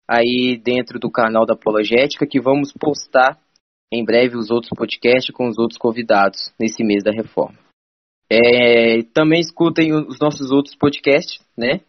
[0.09, 3.39] aí dentro do canal da Apologética, que vamos postar
[3.93, 7.59] em breve os outros podcasts com os outros convidados nesse mês da reforma.
[8.31, 11.81] É, também escutem os nossos outros podcasts, né?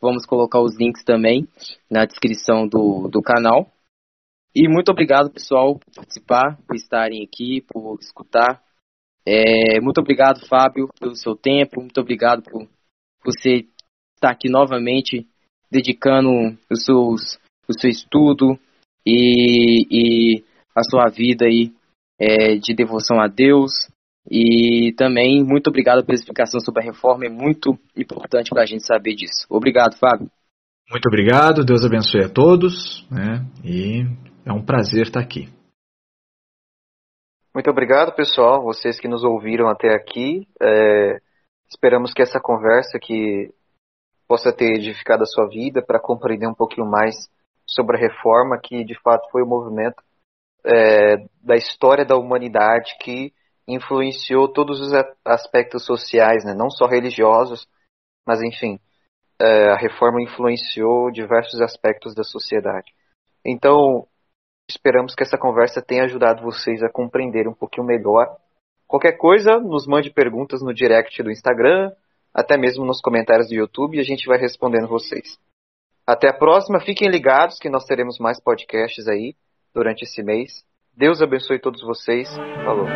[0.00, 1.46] Vamos colocar os links também
[1.90, 3.70] na descrição do, do canal.
[4.54, 8.62] E muito obrigado, pessoal, por participar, por estarem aqui, por escutar.
[9.26, 11.80] É, muito obrigado, Fábio, pelo seu tempo.
[11.80, 12.68] Muito obrigado por
[13.24, 13.66] você
[14.14, 15.26] estar aqui novamente,
[15.70, 16.30] dedicando
[16.70, 17.38] os seus
[17.68, 18.58] o seu estudo
[19.06, 20.44] e, e
[20.74, 21.72] a sua vida aí
[22.18, 23.72] é, de devoção a Deus.
[24.30, 28.86] E também muito obrigado pela explicação sobre a reforma, é muito importante para a gente
[28.86, 29.46] saber disso.
[29.50, 30.30] Obrigado, Fábio.
[30.90, 33.44] Muito obrigado, Deus abençoe a todos, né?
[33.62, 34.04] E
[34.46, 35.48] É um prazer estar aqui.
[37.54, 40.46] Muito obrigado, pessoal, vocês que nos ouviram até aqui.
[40.60, 41.18] É,
[41.68, 43.52] esperamos que essa conversa que
[44.26, 47.14] possa ter edificado a sua vida para compreender um pouquinho mais
[47.74, 50.02] sobre a reforma, que de fato foi o movimento
[50.64, 53.32] é, da história da humanidade que
[53.66, 54.92] influenciou todos os
[55.24, 56.54] aspectos sociais, né?
[56.54, 57.66] não só religiosos,
[58.26, 58.78] mas enfim,
[59.40, 62.92] é, a reforma influenciou diversos aspectos da sociedade.
[63.44, 64.06] Então,
[64.68, 68.36] esperamos que essa conversa tenha ajudado vocês a compreender um pouquinho melhor.
[68.86, 71.92] Qualquer coisa, nos mande perguntas no direct do Instagram,
[72.32, 75.38] até mesmo nos comentários do YouTube, e a gente vai respondendo vocês.
[76.06, 79.34] Até a próxima, fiquem ligados que nós teremos mais podcasts aí
[79.74, 80.64] durante esse mês.
[80.96, 82.28] Deus abençoe todos vocês.
[82.64, 82.86] Falou.